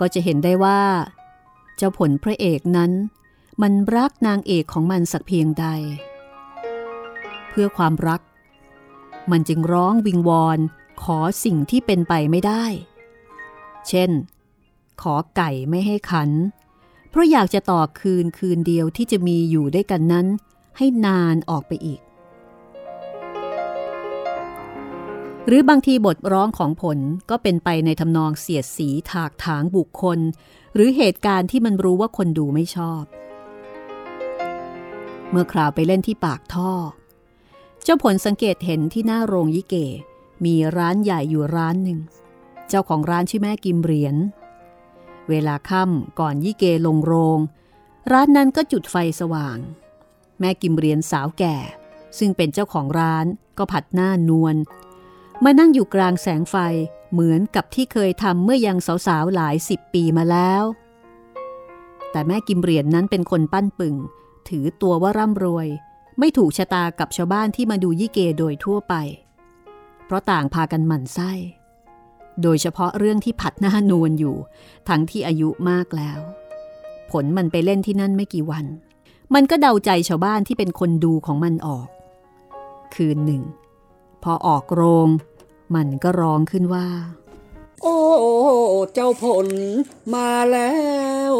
[0.00, 0.80] ก็จะเห็นได้ว่า
[1.76, 2.92] เจ้าผลพระเอกนั้น
[3.62, 5.66] มันรักนางเอกของมันสักเพียงใด
[7.48, 8.20] เพื่อความรัก
[9.30, 10.58] มันจึงร้องวิงวอน
[11.02, 12.64] ขอสิ่งที่เป็นไปไม่ได้
[13.88, 14.10] เช่น
[15.02, 16.30] ขอไก่ไม่ให้ขัน
[17.10, 20.26] เพราะอยากจะต่อคืนคืนเดียวที่จะมีอยู่ด้วยกันนั้น
[20.76, 22.00] ให้นานออกไปอีก
[25.46, 26.98] หรือบางทีบทร้องของผล
[27.30, 30.18] ก็เป็นไปในทำนองเสียดสีถากถางบุคคล
[30.74, 33.02] หรือเหตุการณ์ที่มันรู้ว่าคนดูไม่ชอบ
[35.30, 36.72] เมื่อคราวไปเล่นที่ปากท่อ
[37.82, 39.74] เจ้าผลสังเกตเห็นที่หน้าโรงยิเก
[40.44, 41.98] มีร้านใหญ่อยู่ร้านหนึ่ง
[42.68, 44.16] เจ้าของร้านชื่อแม่กิมเหรียญ
[45.28, 47.38] เวลาค่ำก่อนยิเกลงโรง
[48.12, 49.58] ร้านนั้นก็จุดไฟสว่าง
[50.40, 51.56] แม่กิมเหรียญสาวแก่
[52.18, 53.26] ซึ่งเป็นเจ้าของร้าน
[53.58, 54.56] ก็ผัดหน้านวล
[55.44, 56.56] มานั่งอยู่กลางแสงไฟ
[57.12, 60.62] เหมือนกับที่เคยทำเมื่อยังสาวๆหลายสิบปีมาแล้ว
[62.10, 63.96] แต่แม่กิมเรียนนั้นเป็นคนปั้นปึง
[64.48, 65.68] ถือตัวว่าร่ำรวย
[66.18, 68.94] ไม่ถูกชะตากับชาวบ้านที่มาดูยี่เกโดยทั่วไป
[70.04, 71.32] เพราะต่างพากันหมั่นไส้
[72.42, 74.36] โดยเฉพาะเรื่องที่ผัดหน้านวลอยู่
[74.88, 76.18] ทั้งที่อายุมากแล้ว
[77.10, 78.66] ผลมันไปเล่นที่นั่นไม่กี่วัน
[79.34, 81.88] มันก็เดาใจชาวบ้านที่เป็นคนดูของมันออก
[82.94, 83.42] คืนหนึ่ง
[84.28, 85.08] พอออกโรง
[85.74, 86.88] มันก็ร้องขึ้นว่า
[87.82, 87.96] โอ้
[88.94, 89.48] เจ้าผล
[90.14, 90.76] มาแล้
[91.32, 91.34] ว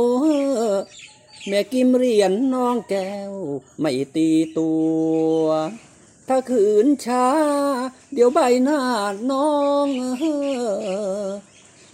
[1.47, 3.33] แม่กิมเรียญน้องแก้ว
[3.79, 4.29] ไม่ตี
[4.59, 4.71] ตั
[5.39, 5.43] ว
[6.29, 7.29] ถ้าขืนช้า
[8.13, 8.81] เดี๋ยวใบหน้า
[9.31, 9.51] น้อ
[9.87, 9.89] ง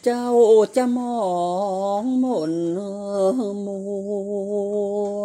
[0.04, 0.28] เจ้า
[0.76, 1.22] จะมอ
[2.02, 2.54] งมน
[3.66, 3.78] มั
[5.20, 5.24] ว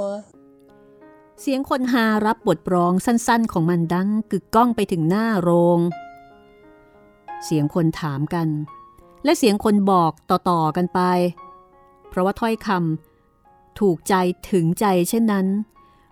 [1.52, 5.80] สียงคนฮารับบทร้องสั้นๆ ของมันดังกึกก้องไปถึงหน้าโรง
[7.44, 8.48] เสียงคนถามกัน
[9.24, 11.00] และเสียงคนบอกต่อๆกันไป
[12.10, 14.14] เพราะว่าถ้อยคำถูกใจ
[14.52, 15.48] ถึงใจเช่นนั้น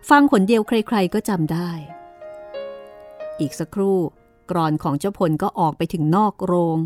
[0.09, 1.69] ฟังคนเดียวใครๆก็จำได้
[3.39, 3.97] อีกสักครู่
[4.49, 6.77] กรอนของเจ้าพลก็ออกไปถึงนอกโรง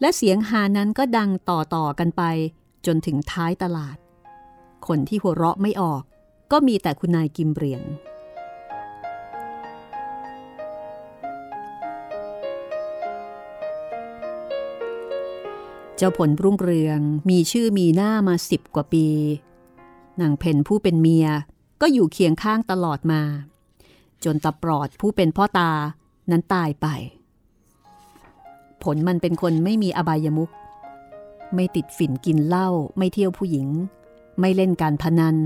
[0.00, 2.22] และเสียงฮานั้นก็ดังต่อๆกันไป
[2.86, 3.96] จนถึงท้ายตลาด
[4.86, 6.04] คนที่หัวเราะไม่ออก
[6.52, 7.82] ก็มีแต่คุณนายกิมเรียญ
[15.96, 19.06] เจ้าผลรุ่งเรืองมีชื่อมีหน้ามาสิบกว่าปี
[20.20, 21.26] นางเพนผู้เป็นเมีย
[21.80, 23.22] ก็อยู่เคียงข้างตลอดมา
[24.24, 25.70] จนตาปลอดผู้เป็นพ่อตา
[26.30, 26.86] นั้นตายไป
[28.82, 30.52] ผลมันเป็นคนไม่มีอบายมุข
[31.54, 32.68] ไม่ติดฝิ่นกินเหล้า
[32.98, 33.68] ไม่เที่ยวผู้หญิง
[34.40, 35.36] ไม่เล่นการพนัน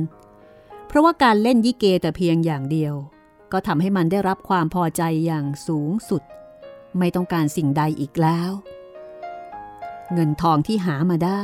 [0.88, 2.94] เพราะว่าการเล่นยิเกแต่เพียงอย่างเดียว
[3.52, 6.22] ก็ทำให้มันได้รับความพอใจอย่างสูงสุด
[6.98, 8.50] ไม่ต้องการสิ่งใดอีกแล้ว
[10.12, 11.42] เงินทองที่หามาได้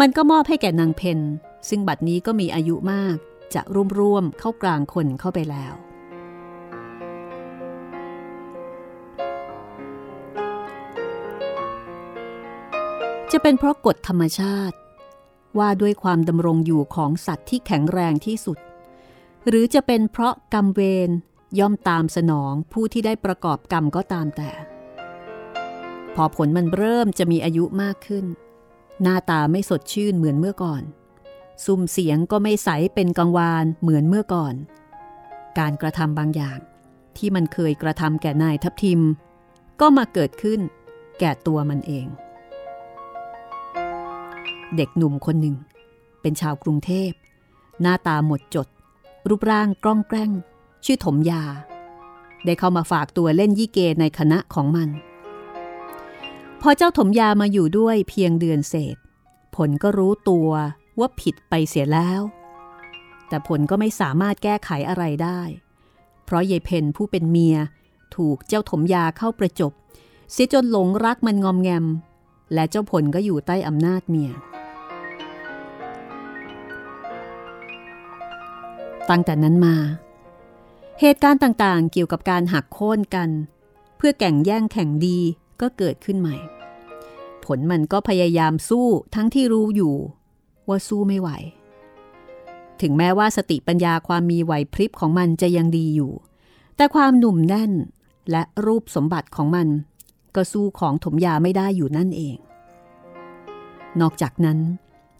[0.00, 1.20] มันก็มอบให้แก่นางเพน
[1.68, 3.16] ซึ่งบัดนี้ก็มีอายุมาก
[3.54, 5.74] จะร่วมรวมเข้ากลางคนเข้าไปแล้ว
[13.32, 14.76] จะเป็นเพราะกฎธรรมชาติ
[15.58, 18.58] ว่าด้วยความดำรงอยู่ของสัตว์ที่แข็งแรงที่สุด
[19.48, 21.10] หรือจะเป็นเพราะกรรมเวร
[21.58, 24.50] ย่อมตามสนองผู้ที่ได้ประกอบกรรมก็ตามแต่
[26.14, 28.24] พอผลมันเริ่มจะมีอายุมากขึ้น
[29.02, 30.82] หน้าตาไม่สดชื่นเหมือนเมื่อก่อน
[31.64, 34.54] ซุ้มเสียงก็ไม่ใสเป็นกังวานเหมือนเมื่อก่อน
[35.58, 36.58] การกระทำบางอย่าง
[37.16, 39.00] ที่มันเคยกระทำแก่นายทัพทิม
[39.80, 40.60] ก็มาเกิดขึ้น
[41.20, 42.06] แก่ตัวมันเอง
[44.76, 45.56] เด็กหนุ่มคนหนึ่ง
[46.20, 47.10] เป็นชาวกรุงเทพ
[47.80, 48.68] หน้าตาหมดจด
[49.28, 50.30] รูปร่างกล้องแกล้ง
[50.84, 51.42] ชื่อถมยา
[52.44, 54.88] ได้เข้ามาฝากตัวเล่นยี่เกในคณะของมัน
[56.60, 58.96] พอเจ้าถมยามาอยู่ด้วยเพียงเดือนเศษ
[59.56, 60.50] ผลก็รู้ตัว
[60.98, 62.22] ว่าผิดไปเสียแล้ว
[63.28, 65.40] แต่ผลก็ไม่สามารถแก้ไขอะไรได้
[66.24, 67.56] เพราะยายเพนผู้เป็นเมีย
[68.16, 69.72] ถูกเจ้าถมยาเข้าประจบ
[70.32, 71.84] เสียจนหลงรักมันงอมแงม
[72.54, 74.30] และเจ้าผลก็อยู่ใต้อำนาจเมีย
[79.10, 79.76] ตั้งแต่นั้นมา
[81.00, 83.30] เหตุการณ์ต่างๆ เกี่ยวกับการหักโค่นกัน
[83.96, 85.18] เพื่อแข่งแย่งแข่งดี
[85.60, 86.36] ก็เกิดขึ้นใหม่
[87.44, 89.94] ผลมันก็พยายามสู้ทั้งที่รู้อยู่
[90.68, 91.28] ว่าสู้ไม่ไหว
[92.80, 96.12] ถึงแม้ว่าสติปัญญาความมีไหวพริบของมันจะยังดีอยู่
[96.76, 97.72] แต่ความหนุ่มแน่น
[98.30, 99.68] และรูปสมบัติของมัน
[100.34, 102.36] ก็สู้ของถมยาไม่ได้อยู่นั่นเอง
[104.00, 104.58] นอกจากนั้น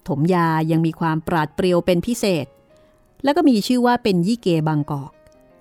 [0.09, 2.47] ถมยายังมีความปราดเปรียวเป็นพิเศษ
[3.25, 5.13] แล้วก็มีชื่อว่าเป็นยี่เกบางกอก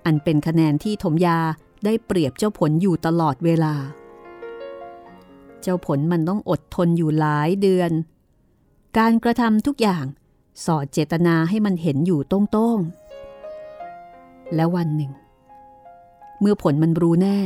[0.06, 1.40] อันเป็นคะแนนที่ถมยา
[1.86, 3.76] ได้เปรียบเจ้าผลอยู่ตลอดเวลา
[5.62, 7.92] เจ้าผลมันต้องอดทนอยู่หลายเดือน
[8.98, 10.06] การกระทำทุกอย่าง
[10.66, 12.38] สอดเจตนาให้มันเห็นอยู่ตร
[12.76, 15.12] งๆและวันหนึ่ง
[16.40, 17.38] เมื่อผลมันรู้แน่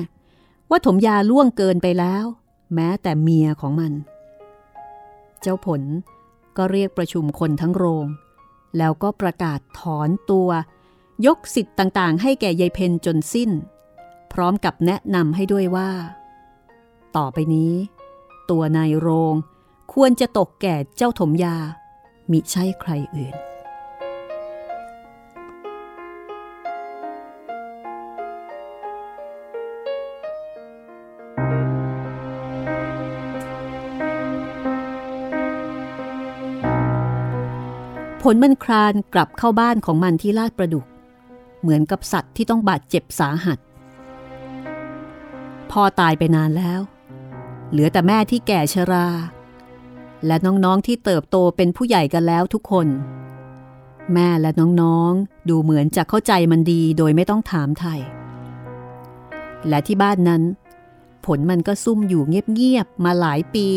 [0.75, 2.25] ว่าถมยาล่วงเกินไปแล้ว
[2.73, 3.93] แม้แต่เมียของมัน
[5.41, 5.81] เจ้าผล
[6.57, 8.05] ก็เรียกประชุมคนทั้งโรง
[8.77, 10.49] แล้วก็ประกาศถอนตัว
[11.25, 13.51] ยกสิทธิ์ต่างๆ ให้แก่ยายเพนจนสิ้น
[14.33, 15.91] พร้อมกับแนะนำให้ด้วยว่า
[17.17, 17.73] ต่อไปนี้
[18.49, 19.35] ตัวนายโรง
[19.93, 21.57] ควรจะตกแก่เจ้าถมยา
[22.31, 23.35] มิใช่ใครอื่น
[38.23, 40.85] ผลมันคลานกลับเข้าบ้านของมันที่ลาดประดุก
[41.61, 43.59] เหมือนกับสัตว์ที่ต้องบาดเจ็บสาหัส
[45.71, 46.81] พ่อตายไปนานแล้ว
[47.71, 49.07] เหลือแต่แม่ที่แก่ชรา
[50.25, 52.87] และน้องๆที่เติบโตเป็นผู้ใหญ่กันแล้วทุกคน
[54.13, 54.51] แม่และ
[54.81, 57.99] น้องๆดูเหมือนจะเข้าใจมันดีโดยไม่ต้องถามไทย
[59.67, 60.41] และที่บ้านนั้น
[61.25, 63.67] ผลมันก็ซุ่มอยู่เงียบๆมาหลายปี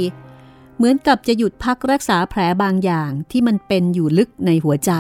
[0.77, 4.93] เหมือนกับจะหยุดพักรักษาแผลบางอย่างที่มันเป็นอยู่ลึกในหัวใจ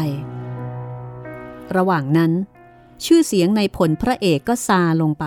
[1.77, 2.33] ระหว่างนั้น
[3.05, 5.25] ชื่อเสียงในผลพระเอกก็ซาลงไป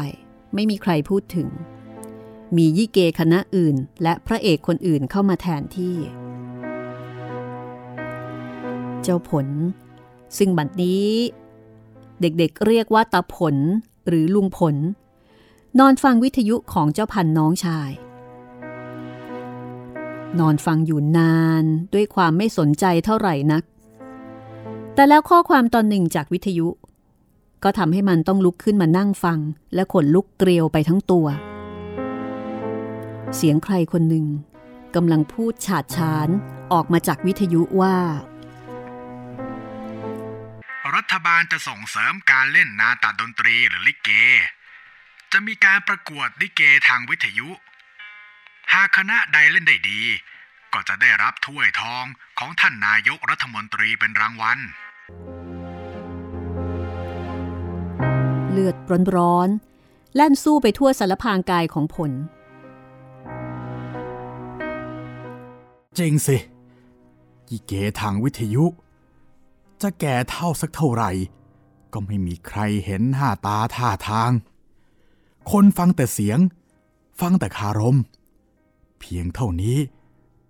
[0.54, 1.47] ไม่มีใครพูดถึง
[2.56, 5.95] มียี่เกคณะอื่น และพระเอกคนอื่นเข้ามาแทนที่
[9.04, 9.47] เจ้าผล
[10.38, 11.08] ซึ่งบัดนี้
[12.22, 13.56] เด็กๆเรียกว่าตาผล
[14.08, 14.76] หรือลุงผล
[15.80, 17.89] นอนฟังวิทยุของเจ้าพันน้องชาย
[20.39, 23.63] นอนฟังอยู่นานด้วยความไม่สนใจเท่าไหร่นัก
[24.93, 26.67] แต่แล้วข้อความตอนหนึ่งจากวิทยุ
[27.63, 29.39] ก็ทำให้มันต้องลุกขึ้นมานั่งฟัง
[29.75, 31.27] และขนลุกเกลียวไปทั้งตัว
[33.36, 34.25] เสียงใครคนหนึ่ง
[34.95, 36.30] กำลังพูดฉาดฉาน
[36.73, 37.97] ออกมาจากวิทยุว่า
[40.95, 44.09] รัฐบาลจะส่งเสริมการเล่นนาตดนตรีหรือลิเก
[45.32, 47.49] จะมีการประกวดลิเกทางวิทยุ
[48.74, 50.01] หากคณะใดเล่นได้ดี
[50.74, 52.05] ก็จะได้รับถ้วยทอง
[52.39, 54.59] ของท่านนายกรัฐมนตรีเป็นรางวัล
[58.51, 58.76] เลือด
[59.15, 62.11] ร้อนๆแล่นสู้ไปทั่วสารพางกายของผล
[65.99, 66.38] จริงสิ
[67.49, 68.65] ยี่เกทางวิทยุ
[69.82, 71.11] จะแก่เท่าสักเท่าไหร่
[71.93, 74.32] ก็ไม่มีใครเห็นหน้าตาท่าทาง
[75.51, 76.39] คนฟังแต่เสียง
[77.20, 77.97] ฟังแต่คารม
[79.00, 79.78] เพียงเท่านี้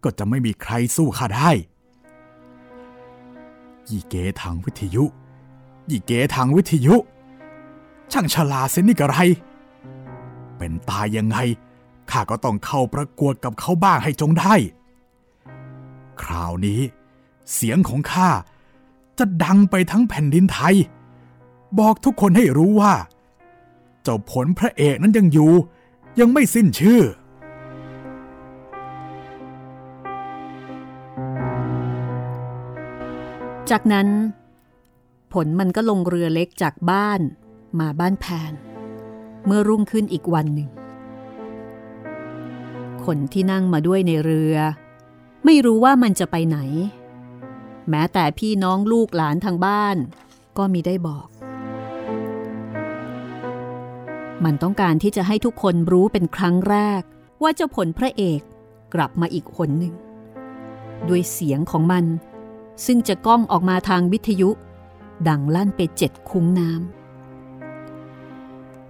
[0.03, 1.51] ก็จะไม่มีใครสู้ข้าได้
[3.89, 5.03] ยี่เกทางวิทยุ
[5.89, 6.95] ยี่เกทางวิทยุ
[8.11, 9.17] ช่างฉลาดเสนี่กระไร
[10.57, 11.37] เป็นตายยังไง
[12.11, 14.53] ข้าก็ต้องเข้าประกวดกับเขาบ้างให้จงได้
[16.21, 16.81] คราวนี้
[17.53, 18.29] เสียงของข้า
[19.17, 20.75] จะดังไปทั้งแผ่นดินไทย
[21.79, 22.93] บอกทุกคนให้รู้ว่า
[24.03, 25.51] เจ้าผลพระเอกนั้นยังอยู่
[26.19, 27.01] ยังไม่สิ้นชื่อ
[33.71, 34.07] จากนั้น
[35.33, 37.19] ผลมันก็ลงเรือเล็กจากบ้าน
[37.79, 38.53] มาบ้านแพน
[39.45, 40.69] เมื่อรุ่งขึ้นอีกวันหนึ่ง
[43.05, 44.55] คนที่นั่งมาด้วยในเรือ
[45.45, 46.57] ไม่รู้ว่ามันจะไปไหน
[47.89, 49.97] แม้แต่พี่น้องลูกหลานทางบ้าน
[50.57, 51.27] ก็มีได้บอก
[54.43, 57.01] มันต้องการที่จะให้ทุกคนรู้เป็นครั้งแรก
[57.41, 58.41] ว่าเจ้าผลพระเอก
[58.93, 59.93] กลับมาอีกคนหนึ่ง
[61.09, 62.05] ด้วยเสียงของมัน
[62.85, 64.49] ซึ่งจะก้องออกมาทางวิทยุ
[65.27, 66.79] ดังลั่นไปเจ็ดคุ้งน้ำ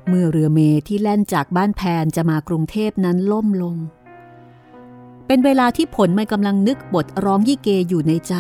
[0.07, 3.75] เมื่อเรือเมที่แล่นจากบ้านแพนจะมากรุงเทพนั้นล่มลง
[5.27, 8.33] เป็นเวลาที่ผลมันกำลังนึกบทร้องยี่เกอยู่ในใจ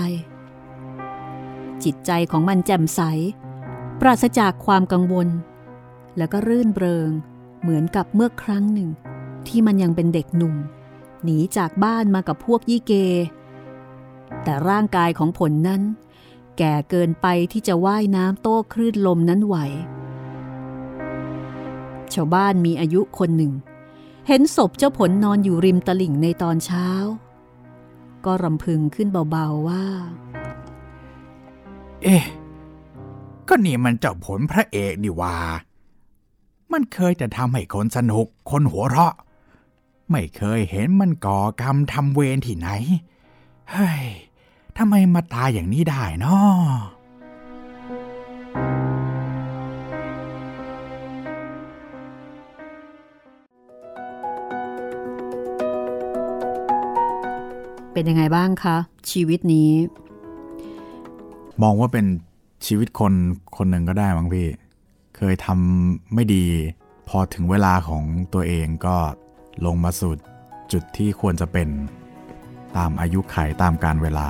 [1.83, 3.01] จิตใจของมันแจ่มใส
[3.99, 5.27] ปราศจากความกังวล
[6.17, 7.09] แล้วก็รื่นเริง
[7.61, 8.89] เหมือนกับเมื่อครั้งหนึ่ง
[9.47, 10.55] ที่มันยังเป็นเด็กหนุ่ม
[11.23, 12.93] หนีจากบ้านมากับพวกยี่เก
[14.43, 15.81] แต่ร่างกายของผลนั้น
[16.57, 19.55] แก่เกินไปที่จะว่ายน้ำโต้คลื่นลมนั้นไหว
[22.13, 23.53] ชาวบ้านมีอายุคนหนึ่ง
[24.27, 26.87] เห็นศพเจ้าผลนอนอยู่ริมตลิ่งในตอนเช้า
[28.25, 29.85] ก็รำพึงขึ้นเบาๆว่า
[32.03, 32.25] เอ๊ะ
[33.47, 35.37] ก็นี่มันเจ้าผลพระเอกนี่ว่า
[36.71, 39.13] มันเคยจะทำให้คนสนุก คนหัวเราะ
[40.11, 42.69] ไม่เคยเห็นมันก่อกรรมทำเวรที่ไหน
[43.73, 44.03] เฮ้ย
[44.77, 46.55] ทำไมมาตายอย่างนี้ได้เนาะ
[57.93, 58.77] เป็นยังไงบ้างคะ
[59.11, 59.71] ชีวิตนี้
[61.61, 62.05] มองว่าเป็น
[62.65, 63.13] ชีวิตคน
[63.57, 64.47] คนหนึ่งก็ได้มั้งพี่
[65.17, 66.45] เคยทำไม่ดี
[67.09, 68.03] พอถึงเวลาของ
[68.33, 68.97] ตัวเองก็
[69.65, 70.13] ลงมาสู่
[70.71, 71.67] จุดที่ควรจะเป็น
[72.77, 74.27] ตามอายุไขตามการเวลา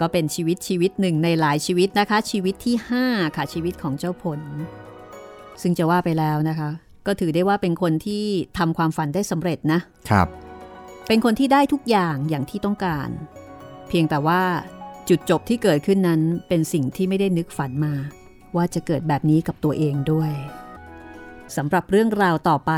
[0.00, 4.40] ก็เป็นชีวิตชีวิตหนึ่งในหลายชีวิตนะคะ ชีวิตที่ 5 ค่ะ ชีวิตของเจ้าผล
[5.62, 6.70] ซึ่งจะว่าไปแล้วนะคะ
[7.06, 8.24] ก็ถือได้ว่าเป็นคนที่
[8.58, 9.80] ทำความฝันได้สำเร็จนะ
[10.10, 10.28] ครับ
[11.08, 13.08] เป็นคนที่ได้ทุกอย่างอย่างที่ต้องการ
[13.88, 14.42] เพียงแต่ว่า
[15.08, 17.94] จุดจบที่เกิดขึ้นนั้นเป็นสิ่งที่ไม่ได้นึกฝันมา
[18.56, 20.32] ว่าจะเกิดแบบนี้กับตัวเองด้วย
[21.56, 22.72] สำหรับเรื่องราวต่อไป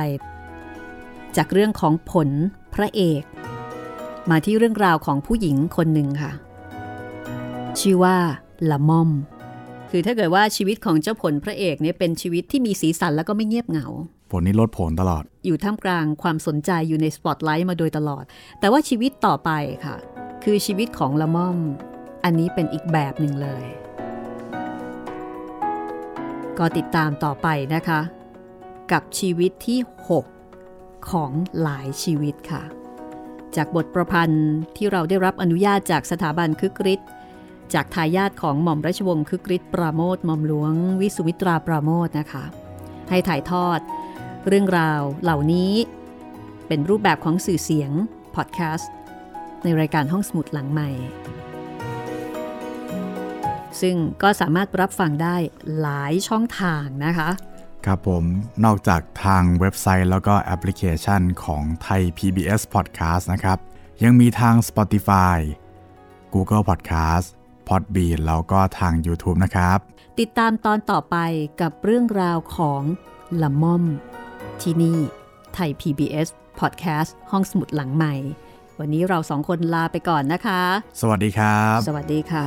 [1.36, 2.28] จากเรื่องของผล
[2.74, 3.22] พระเอก
[4.30, 6.32] มาที่เรื่องราวของผู้หญิงคนหนึ่งค่ะ
[7.80, 8.16] ชื่อว่า
[8.70, 9.10] ละม่อม
[9.90, 13.86] คือถ้าเกิดว่าชีวิตของเจ้าผลพระเอกเนี่ยเป็นชีวิตที่มีสีสันแล้วก็ไม่เงียบเหงา
[14.30, 18.24] ผลนี้ลดผลตลอด อยู่ท่ามกลางความสนใจอยู่ในสปอตไลท์มาโดยตลอด
[18.60, 19.50] แต่ว่าชีวิตต่อไป
[19.84, 19.96] ค่ะ
[20.44, 21.58] คือชีวิตของละม่อม
[22.24, 23.64] อันนี้เป็นอีกแบบหนึ่งเลย
[26.58, 28.00] ก็ติดตามต่อไปนะคะ
[28.92, 29.80] กับชีวิตที่
[30.42, 32.62] 6 ของหลายชีวิตค่ะ
[33.56, 37.08] จากบทประพันธ์ที่เราได้รับอนุญาตจากสถาบันคึกฤทธิ์
[37.74, 42.44] จากทายาทของหม่อมราชวงศ์คึกฤทธิ์ปราโมทหม่อมหลวง วิสุมิตราปราโมทนะคะ
[43.10, 43.80] ให้ถ่ายทอด
[44.48, 45.72] เรื่องราวเหล่านี้
[46.66, 47.92] เป็นรูปแบบของสื่อเสียง
[48.34, 48.92] พอดแคสต์
[49.62, 50.90] ในรายการห้องสมุดหลังใหม่
[53.80, 55.36] ซึ่งก็สามารถรับฟังได้
[55.80, 57.30] หลายช่องทางนะคะ
[57.86, 58.24] ครับผม
[58.64, 63.58] นอกจากทางเว็บไซต์แล้วก็แอปพลิเคชันของไทย PBS Podcast นะครับ
[64.02, 65.38] ยังมีทาง Spotify
[66.34, 67.26] Google Podcast
[67.68, 69.78] Podbean แล้วก็ทาง YouTube นะครับ
[70.20, 71.16] ติดตามตอนต่อไป
[71.60, 72.82] กับเรื่องราวของ
[73.42, 73.84] ละม่อม
[74.62, 74.98] ที่นี่
[75.54, 76.28] ไทย PBS
[76.60, 78.14] Podcast ห้องสมุดหลังใหม่
[78.78, 80.62] วันนี้เราสองคนลาไปก่อนนะคะ
[81.00, 82.46] สวัสดีครับ สวัสดีค่ะ